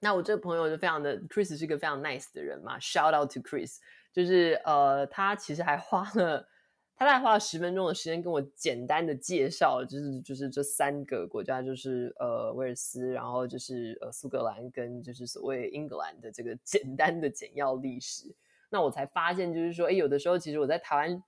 [0.00, 3.78] 那我这个朋友就非常的，Chris 是一个非常 nice 的人嘛，shout out to Chris，
[4.12, 6.46] 就是呃，他其实还花了，
[6.94, 18.26] 他大概花了十分钟的时间跟我简单的介绍，就是就是这三个国家，就是呃威尔斯，然后就是呃苏格兰跟就是所谓英格兰的这个简单的简要历史。
[18.68, 21.22] 那我才发现，就是说，哎，有的时候其实我在台湾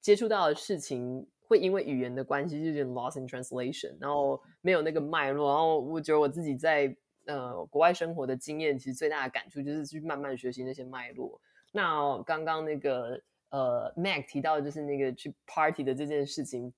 [0.00, 6.96] 接触到的事情，会因为语言的关系，就有点 lost in translation，然后没有那个脉络，然后我觉得我自己在。
[7.26, 11.40] 呃，国外生活的经验，其实最大的感触就是去慢慢学习那些脉络。
[11.72, 16.72] 那刚刚那个呃，Mac 提到就是那个去 party 的这件事情，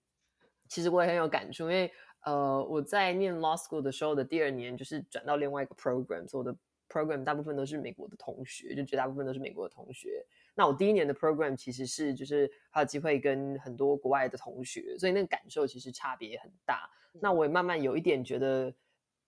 [0.69, 1.91] 其实我也很有感触，因为
[2.25, 6.57] 呃，我在念 law school 的时候的第二年，就是转到另外一个 program，所以我的
[6.89, 10.25] program 大部分都是美国的同学，就绝大部分都是美国的同学。
[10.55, 16.91] 那我第一年的 program 其实是就是还有机会跟很多国外的同学，所以那个感受其实差别很大。
[17.21, 18.73] 那我也慢慢有一点觉得，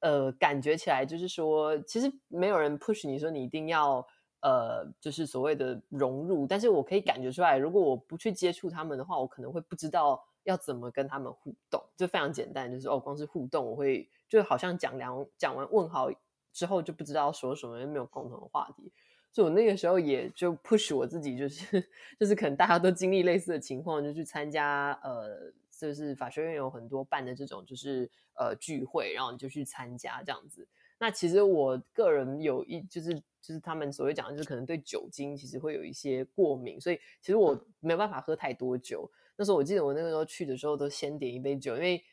[0.04, 4.06] 呃，感觉起来就是说，其实没有人 push 你说你一定要
[4.42, 11.82] 呃，就是所谓的融入，但是我可以感觉出来，如果我不去接触他们的话，我可能会不知道要怎么跟他们互动。
[11.96, 16.10] 就非常简单，就是哦，光是互动，我会就好像讲两讲完问好
[16.52, 18.92] 之后就不知道说什么，因为没有共同的话题。
[19.32, 21.82] 所以我那个时候也就 push 我自己，就是
[22.20, 30.66] 就是可能大家都经历类似的情况，就去参加呃，就是法学院有很多办的这种就是呃聚会，然后你就去参加这样子。
[30.98, 39.10] 那其实我个人有一就是就是他们所谓讲的，就是可能对酒精其实会有一些过敏，所以其实我没有办法喝太多酒。
[39.36, 42.04] 那时候我记得我那个时候去的时候都先点一杯酒，因为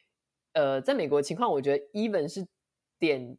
[0.53, 2.47] 呃在美国情况，我觉得 even 是
[2.97, 3.37] 点。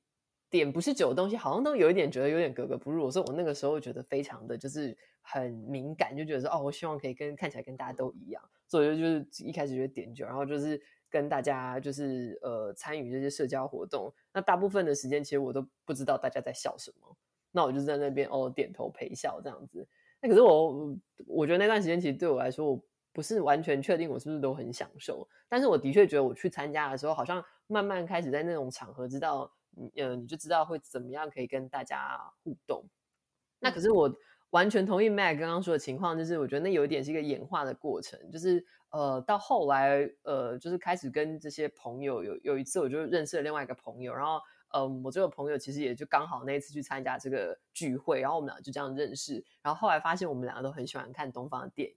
[0.53, 3.11] 点不是酒的东西，好像都有一点觉得有点格格不入。
[3.11, 8.43] 所以我那个时候觉得非常的就是很敏感，就觉得说哦，我希望可以跟看起来跟大家都一样。
[8.73, 14.11] 所以就就是一开始就点酒，然后就是跟大家就是呃参与这些社交活动。
[14.33, 17.17] 那大部分的时间其实我都不知道大家在笑什么，
[17.51, 19.87] 那我就在那边哦点头陪笑这样子。
[20.23, 20.97] 那可是我
[21.27, 25.29] 我觉得那段时间其实对我来说，我不是完全确定我是不是都很享受。
[25.51, 29.53] 但是我的确觉得我去参加的时候，好像慢慢开始在那种场合知道。
[29.97, 32.85] 呃，你就知道会怎么样可以跟大家互动。
[33.59, 34.15] 那可是我
[34.53, 44.39] 完全同意 Meg 刚刚说的情况，就是我觉得那有一点是一个演化的过程，就是呃，到后来呃，就是开始跟这些朋友有有一次，我就认识了另外一个朋友，然后
[44.75, 51.97] 嗯，我这个朋友其实也就刚好那一次去参加这个聚会，然后我们俩就这样认识，然后后来发现我们两个都很喜欢看东方的电影。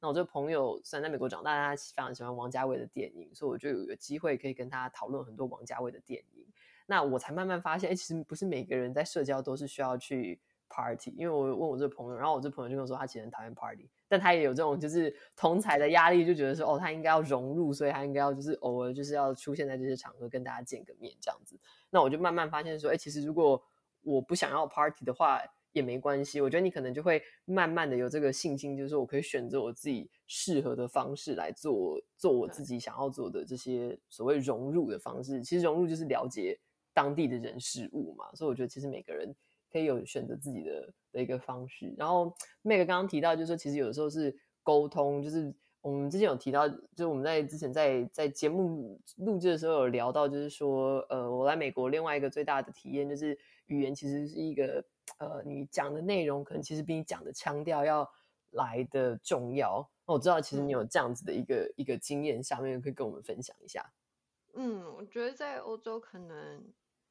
[0.00, 6.44] 那我这个朋友虽然在美国长大，但他非常喜欢王家卫的电影，所以我就有机会可以跟他讨论很多王家卫的电影。
[6.86, 10.40] 那我才慢慢发现，哎，其实不是每个人在社交都是需要去
[10.72, 11.10] party。
[11.16, 21.58] 因为我问我这个朋友，然后我这朋友就跟我说，他其实很讨厌 party，但他也有这种就是同才的压力，就觉得说，哦，他应该要融入，所以他应该要就是偶尔就是要出现在这些场合跟大家见个面这样子。
[21.90, 23.62] 那我就慢慢发现说，哎，其实如果
[24.02, 25.40] 我不想要 party 的话
[25.72, 26.40] 也没关系。
[26.40, 35.42] 我觉得你可能就会慢慢的有这个信心，就是说我可以选择我自己适合的方式来做做我自己想要做的这些所谓融入的方式。
[35.42, 36.58] 其实融入就是了解。
[36.94, 39.34] 当地的人事物嘛，所以我觉得其实每个人
[39.72, 41.94] 可以有选择自己的的一个方式。
[41.96, 42.26] 然后
[42.62, 54.84] Meg 刚刚提到，就是说其实有的时候是沟通，就是我们之前有提到，就是我们在之前在在节目录制的时候有聊到，就是说呃，我来美国另外一个最大的体验就是语言其实是一个
[55.18, 58.08] 呃，你讲的内容可能其实比你讲的腔调要
[58.50, 59.88] 来的重要。
[60.06, 63.84] 那我知道其实你有这样子的一个、嗯、一个经验，下面可以跟我们分享一下。
[64.54, 66.62] 嗯，我觉得在欧洲可能。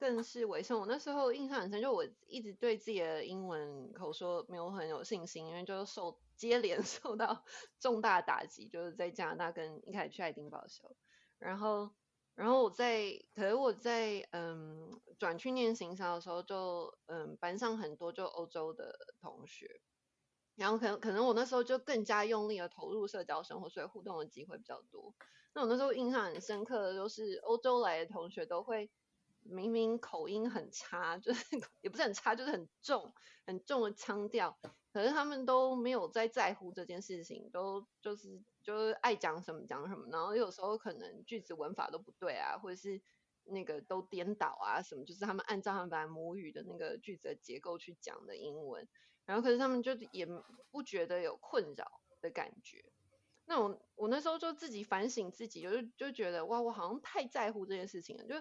[0.01, 0.75] 更是为甚。
[0.75, 7.43] 我那时候印象很深，就我一直对自己的英文口说没有很有信心，因为就受接连 受到
[7.79, 10.95] 重大打击，就是在加拿大跟一开始去爱丁堡的时候，
[11.37, 11.91] 然后，
[12.33, 19.81] 然后我在，可是我在嗯转去念行销的时候就，就嗯班上很多就欧洲的同学，
[20.55, 25.13] 然后可能可能我那时候就更加用力的投入社交生活，所以互动的机会比较多。
[25.53, 28.89] 那我那时候印象很深刻的就是欧洲来的同学都会。
[29.43, 31.45] 明明口音很差，就是
[31.81, 33.13] 也不是很差，就是很重、
[33.45, 34.59] 很重的腔调，
[34.93, 43.01] 可是他们都没有在在乎这件事情，都就是就是爱讲什么讲什么，然后有时候可能句子文法都不对啊，或者是
[43.43, 48.87] 那个都颠倒啊什么，就是他们按照他们母语的那个句子的结构去讲的英文，
[49.25, 50.27] 然后可是他们就也
[50.69, 52.85] 不觉得有困扰的感觉。
[53.45, 58.35] 那我我那时候就自己反省自己，就就觉得哇，我好像太在乎这件事情了，就。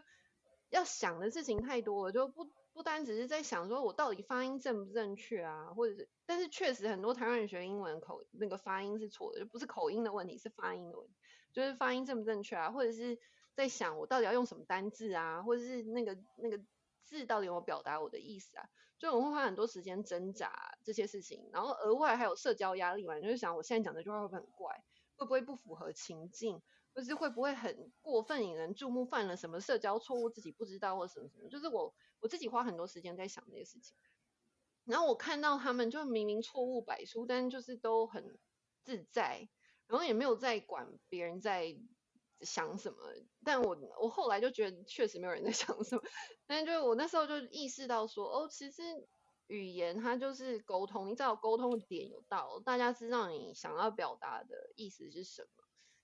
[0.71, 11.15] 要想的事情太多了，就不不单只是在想说我到底发音正不正确啊，或者是，但是确实很多台湾人学英文口那个发音是错的，就不是口音的问题，是发音的问题，
[11.53, 13.19] 就是发音正不正确啊，或者是
[13.55, 16.65] 在想我到底要用什么单字啊，或者是那个那个
[17.05, 18.65] 字到底有没有表达我的意思啊，
[18.99, 24.85] 就我会花很多时间挣扎这些事情，然后额外还有社交压力嘛，就是想我现在讲的句话会不会很怪，
[25.17, 26.63] 会不会不符合情境。
[26.95, 33.97] 就是会不会很过分引人注目，犯了什么社交错误自己不知道或什么什么，就是我我自己花很多时间在想这些事情。
[34.85, 38.39] 然后我看到他们就明明错误百出，但就是都很
[38.83, 39.49] 自在，
[39.87, 41.77] 然后也没有在管别人在
[42.41, 42.99] 想什么。
[43.45, 46.03] 但我我后来就觉得确实没有人在 想什么，
[46.47, 48.83] 但就我那时候就意识到说，哦，其实
[49.47, 55.60] 语言它就是沟通，你只要沟通的点有到，大家知道你想要表达的意思是什么。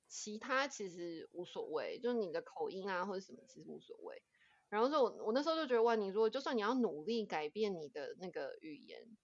[0.08, 4.22] 其他其实无所谓，就是你的口音啊或者什么其实无所谓。
[4.68, 9.16] 然后就我我那时候就觉得哇，你如果就算你要努力改变你的那个语言，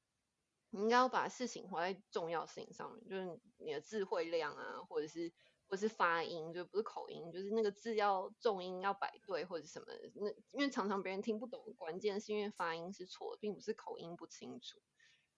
[0.70, 5.32] 你应该要把事情花在重要事情上面，就是你的字汇量啊，或者是
[5.66, 9.86] 或者是发音，就不是口音，就是那个字要重音要摆对或者什么。
[10.14, 14.80] 那因为常常别人听不懂，关键是因为发音是错，并不是口音不清楚。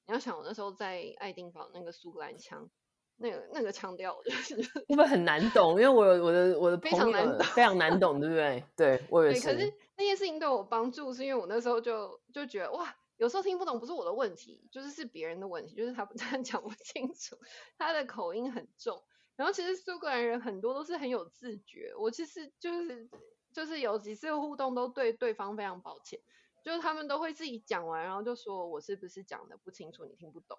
[0.06, 2.70] 你要想我那时候在爱丁堡那个苏格兰腔。
[3.16, 5.70] 那个那个腔调就 是会不会很难懂？
[5.72, 8.64] 因为我有我的我的朋友非常难懂，非常难懂，对不对？
[8.76, 9.46] 对，我也是。
[9.46, 17.36] 可是那件事情对我帮助，是因为我那时候就就觉得哇，有时候听不懂不是我的问题，就是是别人的问题，就是他 他讲不清楚，
[17.78, 19.02] 他的口音很重。
[19.36, 23.08] 然后其实苏格兰人很多都是很有自觉，我其实就是
[23.52, 26.20] 就是有几次互动都对对方非常抱歉，
[26.64, 30.58] 就是他们都会自己讲完，然后就说我是不是讲的不清楚，你听不懂，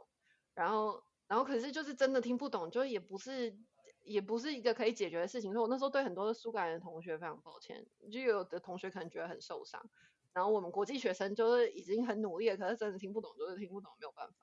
[0.53, 1.03] 然后。
[1.27, 3.57] 然后可是就是真的听不懂，就也不是
[4.03, 5.51] 也不是一个可以解决的事情。
[5.53, 9.89] 所以我那时候对很多的苏格兰的同学非常抱歉，就有的同学可能觉得很受伤。
[10.33, 14.33] 然后我们国际学生就是已经很努力了，可是真的听不懂，就是听不懂，没有办法。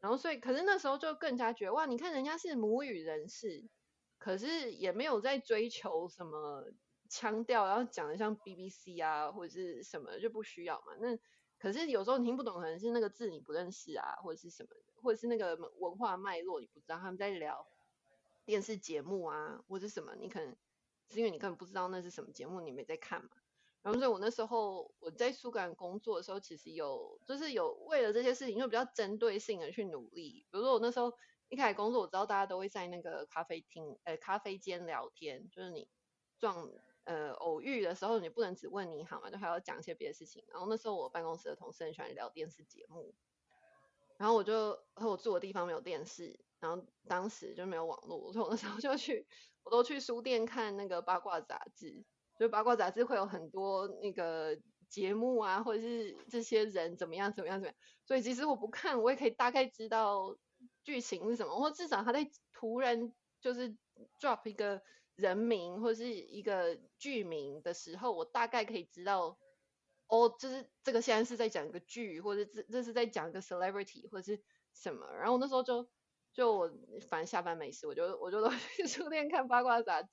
[0.00, 3.68] 然后所以可是那时候就更加绝望，你看人家是母语人士，
[4.18, 6.64] 可是也没有在追求什么
[7.08, 10.94] 腔调，然后讲的像 BBC 啊或者是什么就不需要嘛。
[11.00, 11.16] 那
[11.58, 14.68] 可是有时候你听不懂，可能是那个字你不认识啊，或者是什么。
[15.02, 17.66] 或者是那个文化脉络，你不知道他们在聊
[18.44, 20.56] 电视节目啊，或者什么，你可能
[21.10, 23.30] 是因为你根本不知道那是什么节目，你没在看嘛。
[23.82, 30.46] 然后所以我那时候我在苏格兰工作的时候，其实有就是有为了这些事情，就比较针对性的去努力。
[30.50, 31.12] 比如说我那时候
[31.48, 35.88] 一开始工作，我知道大家都会在那个咖啡厅呃咖啡间聊天，就是你
[36.38, 36.70] 撞
[37.04, 40.44] 呃偶遇的时候，你不能只问你好嘛，就还要讲一些别的事情。
[40.52, 43.12] 然后那时候我办公室的同事很喜欢聊电视节目。
[44.22, 49.26] 然后我就和我住的地方没有电视，然后当时就没有网络，所以我那时候 就去，
[49.64, 52.04] 我都去书店看那个八卦杂志，
[52.38, 54.56] 就八卦杂志会有很多那个
[54.88, 57.74] 节目啊，或者是这些人怎么样怎么样怎么样，
[58.06, 60.38] 所以即使我不看，我也可以大概知道
[60.84, 63.76] 剧情是什么，或至少他在突然就是
[64.20, 64.80] drop 一个
[65.16, 69.36] 人名或是一个剧名的时候，我大概可以知道。
[70.12, 74.42] 哦，就是这个现在是在讲一个剧，或者这这是在讲一个 celebrity 或者是
[74.74, 75.06] 什么。
[75.16, 75.88] 然后那时候就
[76.34, 76.70] 就我
[77.08, 80.10] 反正下班没事，我就我就都去书店看八卦杂志，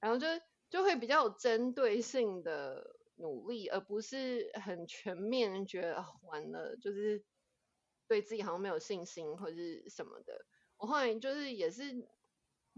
[0.00, 0.26] 然后就
[0.68, 2.84] 就会比较有针对性的
[3.16, 7.24] 努力，而不是很全面觉得，完了，就是
[8.06, 10.44] 对自己好像没有信心或者是什么的。
[10.76, 12.06] 我后来就是也是。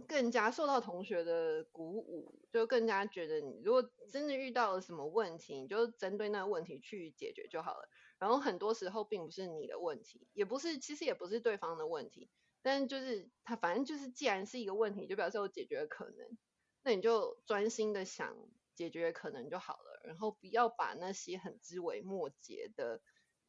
[0.09, 7.88] 更加受到同学的鼓舞，就更加觉得你如果真的遇到了什么问题，你就针对那个问题去解决就好了。
[8.18, 12.30] 然后很多时候并不是你的问题，也不是，其实也不是对方的问题，
[12.62, 16.38] 但就是他反正就是既然是一个问题，就表示有解决的可能，
[16.82, 18.36] 那你就专心的想
[18.74, 23.01] 解决可能就好了，然后不要把那些很枝微末节的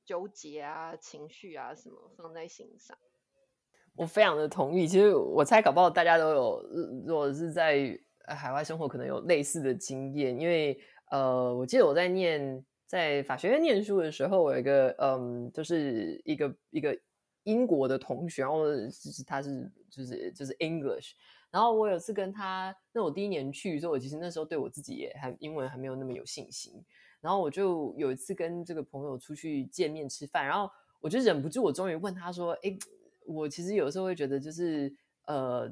[0.04, 2.98] 纠结啊、情绪啊什么放在心上。
[3.96, 6.70] 我非常的同意，其实我猜搞不好大家都有，
[7.06, 10.38] 如果是在海外生活，可能有类似的经验。
[10.38, 10.78] 因为
[11.12, 16.98] 呃，我记得我在念在法学院念书的时候，我有一个嗯，就是一个一个
[17.44, 21.12] 英国的同学，然后就是他是就是就是 English，
[21.50, 26.84] 然后我有次跟他，那我第一年去，所以我其实那时候对我自己也还英文还没有那么有信心。
[27.22, 30.70] 然后我就有一次跟这个朋友出去见面吃饭，然后
[31.00, 32.78] 我就忍不住，我终于问他说：“哎。”
[33.26, 34.94] 我其实有时候会觉得，就是
[35.26, 35.68] 呃，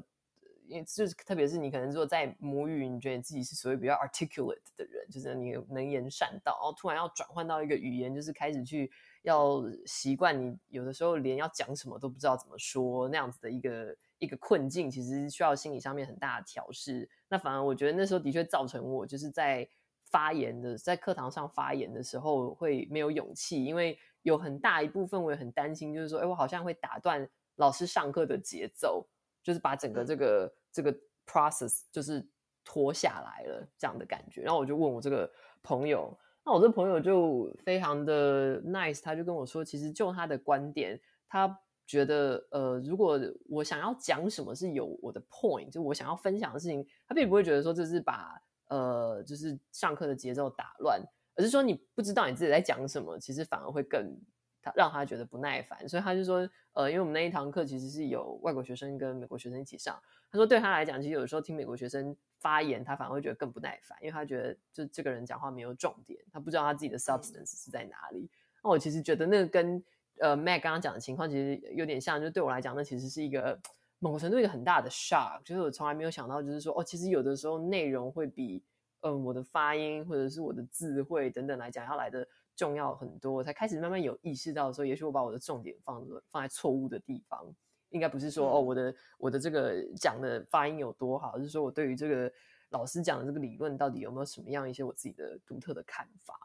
[0.66, 8.90] 因为就是特别是你可能说在母语，你觉得你自己是属于比较 articulate 的人，就是你能言善道，然后突然要转换到一个语言，就是开始去
[9.22, 17.08] 要习惯，你有的时候连要讲什么都不知道怎么说那样子的一个一个困境，其实需要心理上面很大的调试。
[17.28, 19.68] 那反而我觉得那时候的确造成我就是在
[20.04, 27.28] 发言的，在课堂上发言的时候会没有勇气，因为有很大一部分我也很担心，就是说，哎，我好像会打断。
[27.56, 29.06] 老师上课的节奏，
[29.42, 30.92] 就是把整个这个、嗯、这个
[31.26, 32.26] process 就是
[32.64, 34.42] 拖下来了这样的感觉。
[34.42, 35.30] 然后我就问我这个
[35.62, 51.00] 朋友，那我这个朋友就非常的 nice，他就跟我说，其实就他的观点，他觉得呃，如果我想要讲什么是有我的 point，就我想要分享的事情，他并不会觉得说这是把呃就是上课的节奏打乱，
[51.36, 54.18] 而是说你不知道你自己在讲什么，其实反而会更。
[54.64, 60.00] 他让他觉得不耐烦，所以他就说，呃，因为我们那一堂课其实是有外国学生跟美国学生一起上。
[60.30, 68.28] 他说对他来讲，其实有的时候听美国学生发言，他反而会觉得更不耐烦，因为他觉得就这个人讲话没有重点，他不知道他自己的 substance 是在哪里。
[68.62, 69.84] 那我其实觉得那个跟
[70.18, 73.60] 呃 Meg 刚刚讲的情况其实有点像，就对我来讲，那其实是一个
[74.00, 78.64] 某个程度一个很大的 shock，就是我从来没有想到，就是说哦，其实有的时候内容会比
[79.02, 82.26] 嗯我的发音或者是我的字汇等等来讲要来的
[82.56, 83.32] 重要很多。
[83.32, 87.44] 我才开始慢慢有意识到说，也许我把我的重点放放在错误的地方，
[87.90, 92.32] 应该不是说哦我的我的这个讲的发音有多好，而是说我对于这个
[92.70, 96.38] 老师讲的这个理论到底有没有什么样一些我自己的独特的看法。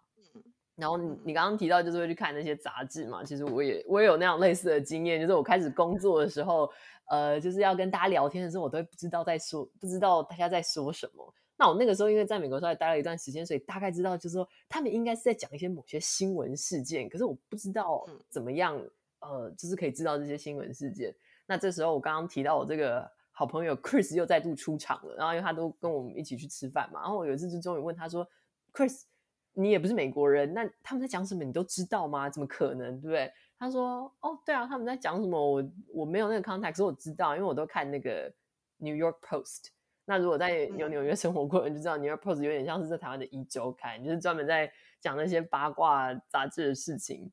[0.76, 6.72] 然后你你刚刚提到就是会去看那些杂志嘛，其实我也我也有那样类似的经验，就是我开始工作的时候，
[7.10, 11.34] 呃，就是要跟大家聊天的时候，我都不知道在说，不知道大家在说什么。
[11.60, 18.82] 那我那个时候因为在美国稍微待了一段时间，所以大概知道就是说他们应该是在讲一些某些新闻事件，可是我不知道怎么样，
[19.20, 21.14] 呃，就是可以知道这些新闻事件。
[21.46, 28.26] 那这时候我刚刚提到我这个好朋友 Chris 又再度出场了，然后因为他都跟我们一起去吃饭嘛，然后我有一次就终于问他说
[28.74, 29.04] ，Chris。
[29.54, 32.30] 你也不是美国人，那他们在讲什么你都知道吗？
[32.30, 33.30] 怎么可能，对不对？
[33.58, 35.38] 他说：“哦，对啊，他们在讲什么？
[35.38, 38.32] 我我没有那个 context，我知道，因为我都看那个
[38.78, 39.70] New York Post。
[40.10, 47.32] 那如果在有纽约生活过的人就知道，New York Post 有点像是在台湾的一周刊，就是专门在讲那些八卦杂志的事情。”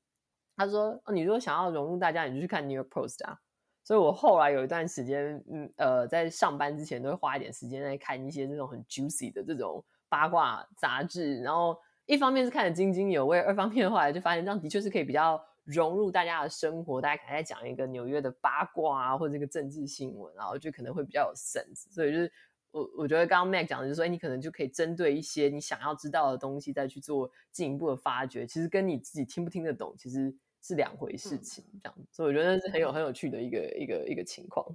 [0.54, 3.38] 他说：“哦，你如果想要融入大家，你就去看 New York Post 啊。”
[3.82, 11.76] 所以，我后来有一段时间，嗯呃，在上班之前都会花一点时间在看一些这种很 juicy 的这种八卦杂志，然后。
[12.08, 17.02] 一方面是看得津津有味，二方面后来就发现这样的确是可以比较融入大家的生活。
[17.02, 21.92] 大家可能在讲一个纽约的八卦啊，或者这个政治新闻，然后就可能会比较有 sense。
[21.92, 22.32] 所以就是
[22.80, 28.46] 我我觉得刚刚 Mac 讲的就是说，哎，你可能就可以针对一些你想要知道的东西再去做进一步的发掘。
[28.46, 31.98] 其实跟你自己听不听得懂其实是两回事情，这样。
[32.10, 34.66] 所以我觉得是很有很有趣的一个一个一个情况。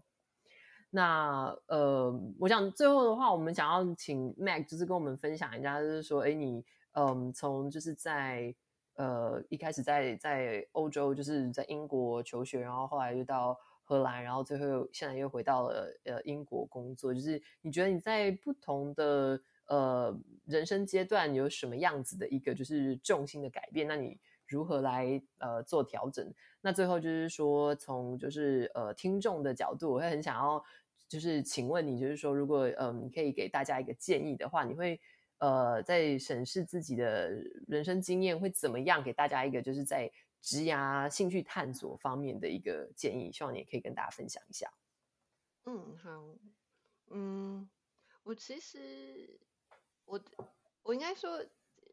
[0.90, 6.65] 那呃，我想最后的话，我们想要请 Mac 就是跟我们分享一下，就是说，哎，你。
[6.94, 8.53] 嗯，从就是在
[8.95, 17.14] 呃一开始在在欧洲，就是在英国求学，然后后来又到荷兰，然后最后现在又回到了呃英国工作。
[17.14, 23.88] 就是你觉得你在不同的呃人生阶段有什么样子的一个就是重心的改变？
[23.88, 26.34] 那你如何来呃做调整？
[26.62, 30.64] 那最后就是说，从就是呃听众的角度，我会很想要
[31.08, 34.99] 就是请问你，就是说如果嗯可以给大家一个建议的话，你会？
[35.41, 37.32] 呃，在审视自己的
[37.68, 39.02] 人生经验会怎么样？
[39.02, 40.08] 给大家一个就是在
[40.41, 44.73] 职涯兴趣探索方面的一个建议，希望你也可以跟大家分享一下。
[45.65, 46.35] 嗯，好，
[47.07, 47.69] 嗯，
[48.23, 49.39] 我其实
[50.05, 50.19] 我
[50.84, 51.45] 我应该说，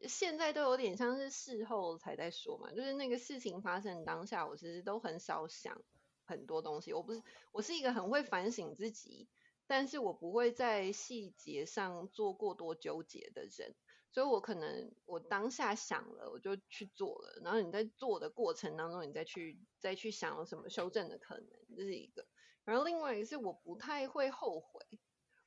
[0.07, 5.79] 现在都有点像是事后才在说嘛，就是那个事情发生当下，我其实都很少想
[6.25, 6.91] 很多东西。
[6.91, 7.21] 我不是，
[7.51, 9.27] 我是一个很会反省自己。
[9.71, 13.75] 但是我不会在细节上做过多纠结的人，
[14.11, 17.41] 所以我可能我当下想了，我就去做了。
[17.43, 22.25] 然后你在做的过程当中，你再去再去想有什么修正的可能，这是一个。
[22.65, 24.81] 然后另外一个是我不太会后悔，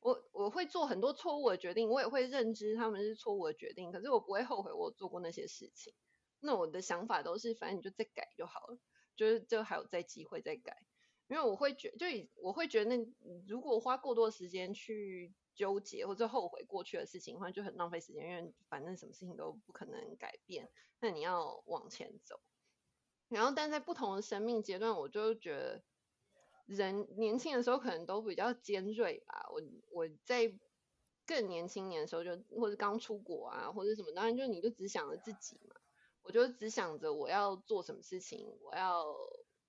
[0.01, 5.95] 我我会做很多错误的决定，我也会认知他们是错误的决定，可是我不会后悔我做过那些事情。
[6.41, 8.79] 那我的想法都是，反正你就再改就好了，
[9.17, 10.77] 就是就还有再机会再改。
[11.29, 13.07] 因为我会觉，就以我会觉得，那
[13.47, 18.29] 如果花过多时间去纠结或者后悔过去的事情的话，就很浪费时间。
[18.29, 20.71] 因为反正什么事情都不可能改变，
[21.01, 22.41] 那你要往前走。
[23.29, 25.83] 然后，但在不同的生命阶段，我就觉得
[26.67, 29.47] 人年轻的时候可能都比较尖锐吧。
[29.51, 29.61] 我
[29.91, 30.59] 我在
[31.27, 35.75] 更年轻年的时候就，或者刚出国啊，或者什么，当然就你就只想着自己嘛。
[36.23, 39.05] 我就只想着我要做什么事情，我要。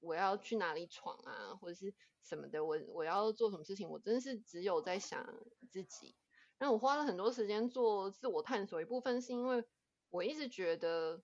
[0.04, 5.26] 我要去哪里闯啊，或者是什么的，我我要做什么事情，我真是只有在想
[5.72, 6.16] 自己。
[6.60, 9.64] 那我花了很多时间做自我探索，一部分是因为
[10.10, 11.24] 我一直觉得，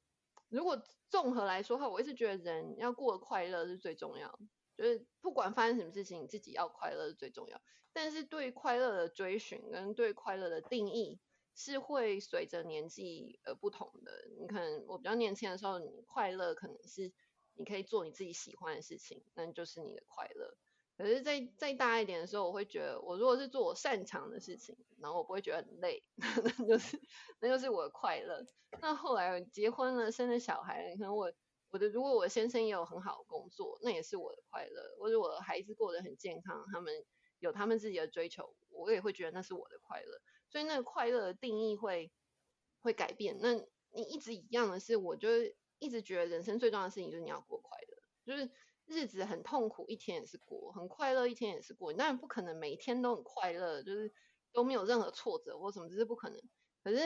[0.50, 4.40] 如果综合来说的话，我一直觉得人要过得快乐是最重要，
[4.78, 7.62] 就是不管发生什么事情，你自己要快乐是最重要。
[7.94, 11.20] 但是对快乐的追寻跟对快乐的定义
[11.56, 14.12] 是会随着年纪而不同的。
[14.40, 17.14] 你可能我比较年轻的时候，你快乐可能是。
[17.60, 20.58] 你可以做你自己喜欢的事情，那就是你的快乐。
[20.98, 27.00] 可是再再大一点的时候，我会觉得，我如果是做我擅长的事情，然后我不会觉得很累， 那就是
[27.42, 28.46] 那就是我的快乐。
[28.82, 31.32] 那后来结婚了，生了小孩了，你看我
[31.72, 34.96] 我的如果我先生也有很好的工作，那也是我的快乐。
[35.00, 36.94] 或者我的孩子过得很健康，他们
[37.40, 40.22] 有他们自己的追求，我也会觉得那是我的快乐。
[40.50, 42.12] 所以那个快乐的定义会
[42.82, 43.38] 会改变。
[43.42, 45.30] 那你一直一样的是，我就。
[45.80, 48.52] 一直觉得人生最重要的事情就是你要过快乐，就是
[48.86, 51.92] 日子很痛苦，一天也是过；很快乐，一天也是过。
[51.92, 54.14] 你当然不可能每一天都很快乐，就是
[54.52, 56.42] 都没有任何挫折或什么，这是不可能。
[56.84, 56.98] 可是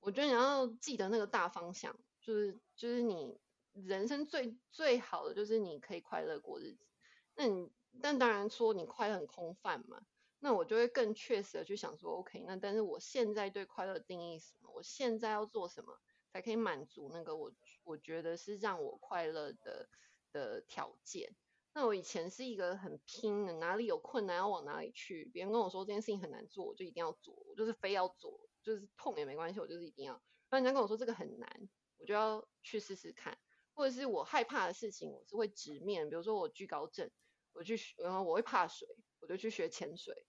[0.00, 3.40] 我觉得你要记得那个大方向，就是就是你
[3.72, 6.86] 人生最最好的就是你可以快乐过日子。
[7.34, 7.70] 那你
[8.02, 10.02] 但当然说你快乐很空泛嘛，
[10.38, 14.70] 那我就会更确实的去想说，OK，那但是我现在对快乐定义是什么？
[14.74, 16.00] 我现在要做什么
[16.36, 17.50] 才可以满足那个我
[17.82, 19.88] 我觉得是让我快乐的
[20.32, 21.34] 的条件？
[21.72, 25.30] 那我以前是一个很拼的，哪里有困难要往哪里去。
[25.32, 30.22] 别人跟我说这件事情很难做，我就一定要做，我就是非要做，就是痛也没关系，我就是一定要。
[30.50, 31.68] 那人家跟我说这个很难，
[31.98, 33.36] 我就要去试试看。
[33.74, 36.08] 或者是我害怕的事情，我是会直面。
[36.08, 37.10] 比如说我惧高症，
[37.52, 38.88] 我去，然后我会怕水，
[39.20, 40.26] 我就去学潜水，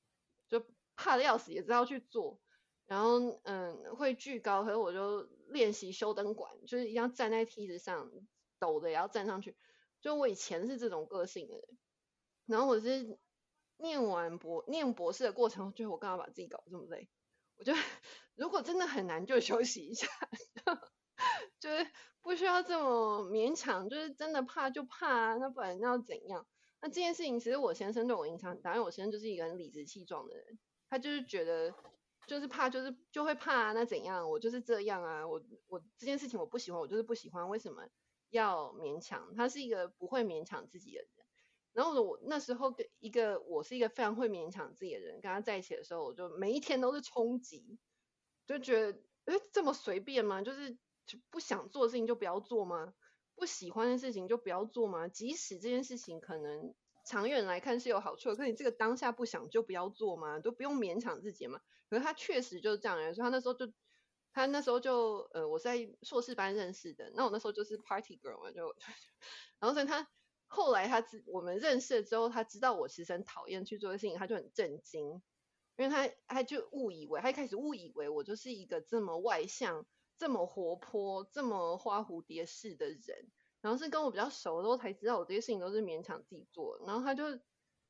[0.50, 0.66] 就
[0.98, 2.42] 怕的要死，也知道去做。
[2.88, 8.12] 然后嗯，会巨高，可是我就练习修灯管，就是一定要站在梯子上，
[8.60, 9.56] 抖的也要站上去。
[10.02, 11.78] 就我以前是这种个性的人，
[12.46, 13.20] 然后我是
[13.78, 17.10] 念完博念博士的过程，就我干嘛把自己搞这么累？
[17.58, 17.74] 我就
[18.36, 20.08] 如果真的很难，就休息一下。
[21.60, 21.88] 就是
[22.22, 26.46] 不需要这么勉强，就是真的怕就怕啊，那不然要怎样？
[26.80, 30.60] 那这件事情其实我先生对我影响很大，因为我先生就是一个很理直气壮的人，
[30.90, 31.74] 他就是觉得
[32.28, 34.30] 就是怕就是就会怕啊，那怎样？
[34.30, 37.88] 我就是这样啊，我我这件事情我不喜欢，我就是不喜欢，为什么
[38.30, 39.34] 要勉强？
[39.36, 41.10] 他是一个不会勉强自己的人。
[41.74, 47.80] 然后我那时候跟一个我是一个非常会勉强自己的人，跟他在一起的时候，我就每一天都是冲击，
[48.46, 50.44] 就觉得诶这么随便吗？
[50.44, 50.78] 就是。
[51.08, 52.94] 就不想做事情就不要做吗？
[53.34, 55.08] 不喜欢的事情就不要做吗？
[55.08, 56.76] 即使这件事情可能
[57.06, 60.42] 长远来看是有好处，可是你这个当下不想就不要做吗？
[60.42, 61.62] 都不用勉强自己嘛。
[61.90, 63.72] 可是他确实就是这样人，所以他那时候就
[64.34, 68.76] 他那时候就呃，我在硕士班认识的，那我那时候就是 party girl 嘛，就
[69.60, 70.08] 然后所以他
[70.48, 75.22] 后来他知我们认识了之后，他知道我其实很讨厌去做的事情，他就很震惊，
[75.78, 79.86] 因为他他就误以为他一开始误以为我就是一个这么外向。
[80.20, 83.32] 这么活泼、这么花蝴蝶式的人，
[83.62, 86.82] 然后是跟我比较熟的时候才知道，我这些事情都是勉强自己做。
[86.88, 87.40] 然后他就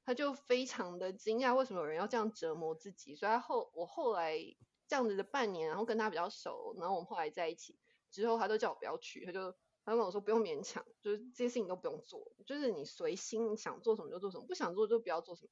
[0.07, 3.13] 他就非常的惊讶，为什么有人要这样折磨自己？
[3.13, 4.39] 所以他后我后来
[4.87, 7.77] 这样子的半年，然后跟他比较熟，然后我们后来在一起
[8.09, 9.51] 之后，他都叫我不要去，他就
[9.83, 15.49] 他跟我说不用勉强，就是这些事情都不用做，就是你随心想做什么就做什么，不想做就不要做什么。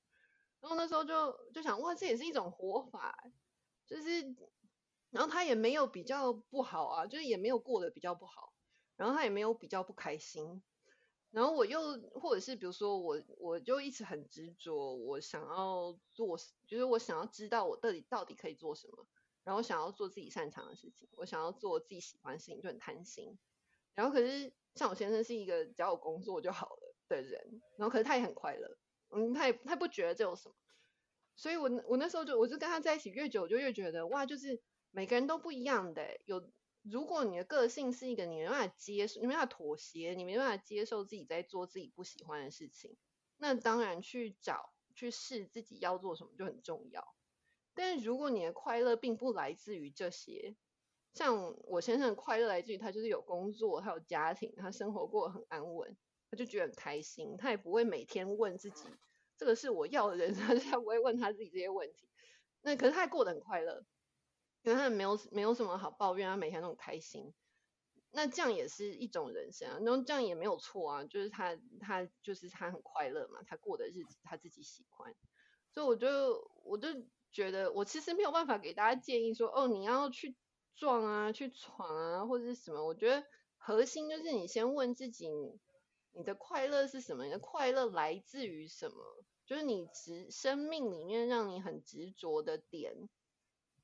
[0.61, 3.14] 然后那时候就就想，哇，这也是一种活法，
[3.86, 4.36] 就是。
[5.11, 8.53] 然后他也没有比较不好啊，就是也没有过得比较不好，
[8.98, 10.61] 然后他也没有比较不开心。
[11.36, 19.06] 然后我又或者是比如说我我就一直很执着，我想要做，就是我想要知道我到底到底可以做什么，
[19.44, 23.38] 然后想要做自己擅长的事情，我想要做自己喜欢的事情，就很贪心。
[23.95, 28.78] 然后可是像我先生是一个只要有工作就好了的人，然后可是他也很快乐，
[29.10, 30.56] 嗯，他也他不觉得这有什么。
[31.36, 34.62] 所以我我那时候就我就跟他在一起越久，我就越觉得哇，就是。
[34.91, 36.49] 每个人都不一样的，有
[36.88, 42.95] 如果你的个性是一个你没办法接受，你没办法妥协，你没办法接受自己在做自己不喜欢的事情，
[43.38, 47.16] 那当然去找去试自己要做什么就很重要。
[47.74, 50.56] 但是如果你的快乐并不来自于这些，
[51.12, 55.98] 像我先生的快乐来自于他就是有工作，他有家庭，他生活过得很安稳，
[56.30, 58.84] 他就觉得很开心，他也不会每天问自己
[59.38, 62.07] 这个是我要的人生， 他不会问他自己这些问题。
[62.62, 63.84] 那可是他过得很快乐。
[64.66, 67.34] 因为他没有没有什么好抱怨，他每天都很开心，
[68.10, 75.14] 那这样也是一种人生啊，那这样也没有错啊，就是他他就是他很快乐嘛，他过的日子他自己喜欢，
[75.70, 76.88] 所以我就我就
[77.32, 80.36] 觉得我其实没有办法给大家建议说，哦，你要去
[80.76, 83.24] 撞啊，去闯啊，或者是什么，我觉得
[83.58, 85.30] 核心就是你先问自己，
[86.12, 87.26] 你的快乐是什么？
[87.26, 88.98] 你的快乐来自于什么？
[89.46, 93.08] 就是你执生命里面让你很执着的点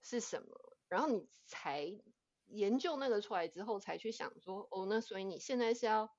[0.02, 0.70] 是什么？
[0.91, 1.89] 然后你才
[2.47, 6.13] 研究那个出来之后，才去想说，哦，那所以你现在是要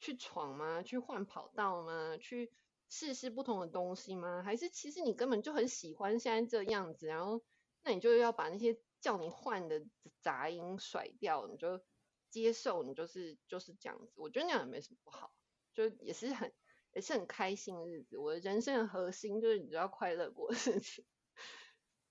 [0.00, 0.82] 去闯吗？
[0.82, 2.16] 去换跑道吗？
[2.16, 2.52] 去
[2.88, 4.42] 试试不同的东西吗？
[4.42, 7.44] 还是其实你根本就很喜欢现在这样子，然后
[7.84, 9.86] 那你就要把那些叫你换的
[10.20, 11.80] 杂音甩掉，你就
[12.28, 14.12] 接受，你就是就是这样子。
[14.16, 15.32] 我觉得那样也没什么不好，
[15.74, 16.52] 就也是很
[16.92, 18.18] 也是很开心的日子。
[18.18, 21.04] 我的人生的核心就是你只要快乐过的事情。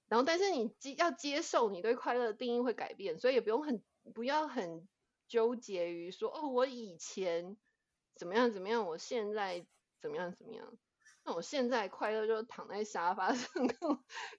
[0.09, 4.87] 然后，但是你接要接受你对快乐的定义会改变，所以也不用很不要很
[5.27, 7.57] 纠结于说哦，我以前
[8.15, 9.67] 怎么样怎么样，我现在
[9.99, 10.77] 怎么样怎么样。
[11.25, 13.77] 那我现在快乐就躺在沙发 上跟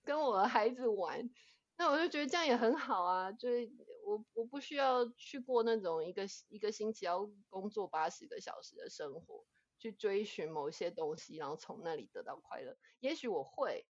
[0.04, 1.28] 跟我的孩子玩，
[1.76, 3.30] 那我就觉得这样也很好啊。
[3.32, 3.70] 就是
[4.06, 9.44] 我我不需要去过那种一个一个星期要工作八十个小时的生活，
[9.78, 12.78] 去追寻某些东西，然后从那里得到快乐。
[13.00, 13.84] 也许我会。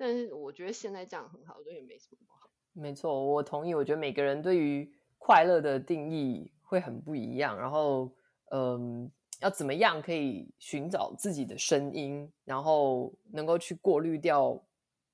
[0.00, 2.48] 但是我觉得现在这样很好，我觉得也没什么不好。
[2.72, 3.74] 没错，我同意。
[3.74, 7.54] 我觉得每个人对于快乐的定义会很不一样。
[7.58, 8.10] 然后，
[8.50, 9.10] 嗯，
[9.42, 14.58] 要怎么样可以寻找自己的声音，然后能够去过滤掉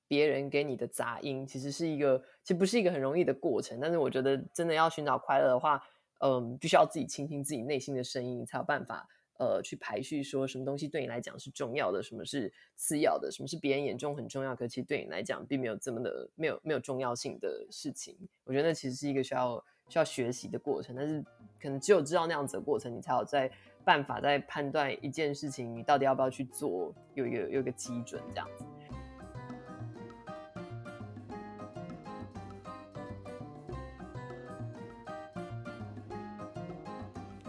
[0.06, 3.80] 别人给你的杂音，其实是一个，其实不是一个很容易的过程。
[3.80, 5.82] 但是我觉得，真的要寻找快乐的话，
[6.20, 9.08] 嗯，必须要自己倾听自己内心的声音，才有办法。
[9.38, 18.16] 呃，去排序说什么东西对你来讲是重要的，什么是次要的，什么是别人眼中很重要，可其实对你来讲并没有这么的没有没有重要性的事情。
[18.44, 21.22] 我觉得那其实是一个需要需要学习的过程，但是
[21.60, 23.50] 可能只有知道那样子的过程，你才有在
[23.84, 28.64] 办法在判断一件事情你到底要不要去做，有有有个基准这样子。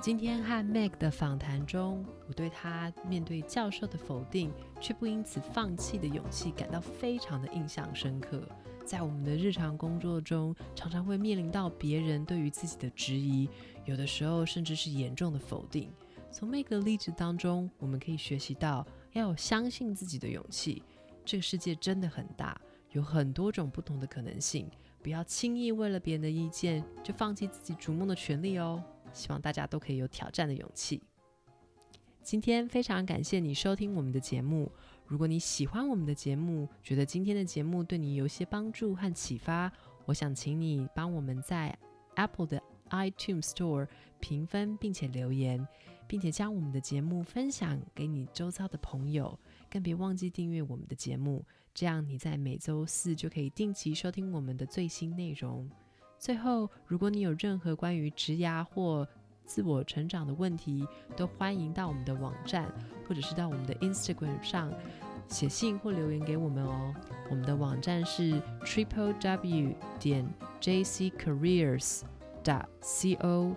[0.07, 8.41] 今天和 Meg 的访谈中，我对他面对教授的否定却不因此放弃的勇气感到非常的印象深刻。
[8.85, 13.49] 在我们的日常工作中，常常会面临到别人对于自己的质疑，
[13.83, 15.91] 有的时候甚至是严重的否定。
[16.31, 20.83] 从 Meg 的例子当中，我们可以学习到要有相信自己的勇气。
[21.25, 22.57] 这个世界真的很大，
[22.93, 24.71] 有很多种不同的可能性，
[25.03, 28.81] 不要轻易为了别人的意见就放弃自己逐梦的权利哦。
[29.17, 31.01] 希望大家都可以有挑战的勇气。
[32.21, 34.71] 今天非常感谢你收听我们的节目。
[35.05, 39.71] 如果你喜欢我们的节目，觉得今天的节目对你有些帮助和启发，
[40.05, 41.77] 我想请你帮我们在
[42.15, 43.87] Apple 的 iTunes Store
[44.19, 45.65] 评分，并且留言，
[46.05, 49.39] 并且将我们的节目分享给你周遭的朋友。
[49.69, 55.69] 更别忘记订阅我们的节目，这样你在每周四就可以定期收听我们的最新内容。
[56.19, 59.07] 最后，如果你有任何关于职涯或
[59.45, 60.85] 自我成长的问题，
[61.15, 62.71] 都欢迎到我们的网站
[63.07, 64.73] 或者是到我们的 Instagram 上
[65.27, 66.93] 写信或留言给我们哦。
[67.29, 70.27] 我们的网站是 triple w 点
[70.59, 72.01] jccareers
[72.43, 73.53] 点 co，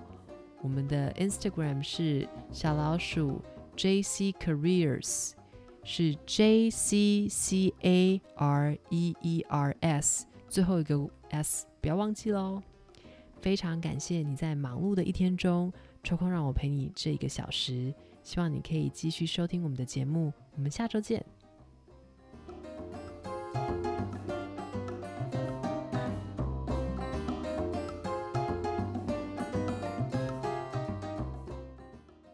[0.61, 3.41] 我们的 Instagram 是小老鼠
[3.77, 5.33] jccareers，
[5.83, 11.70] 是 j c c a r e e r s，最后一个 s。
[11.81, 12.63] 不要忘记喽！
[13.41, 21.25] 非常感谢你在忙碌的一天中抽空让我陪你这一个小时，希望你可以继续收听我们的节目，我们下周见。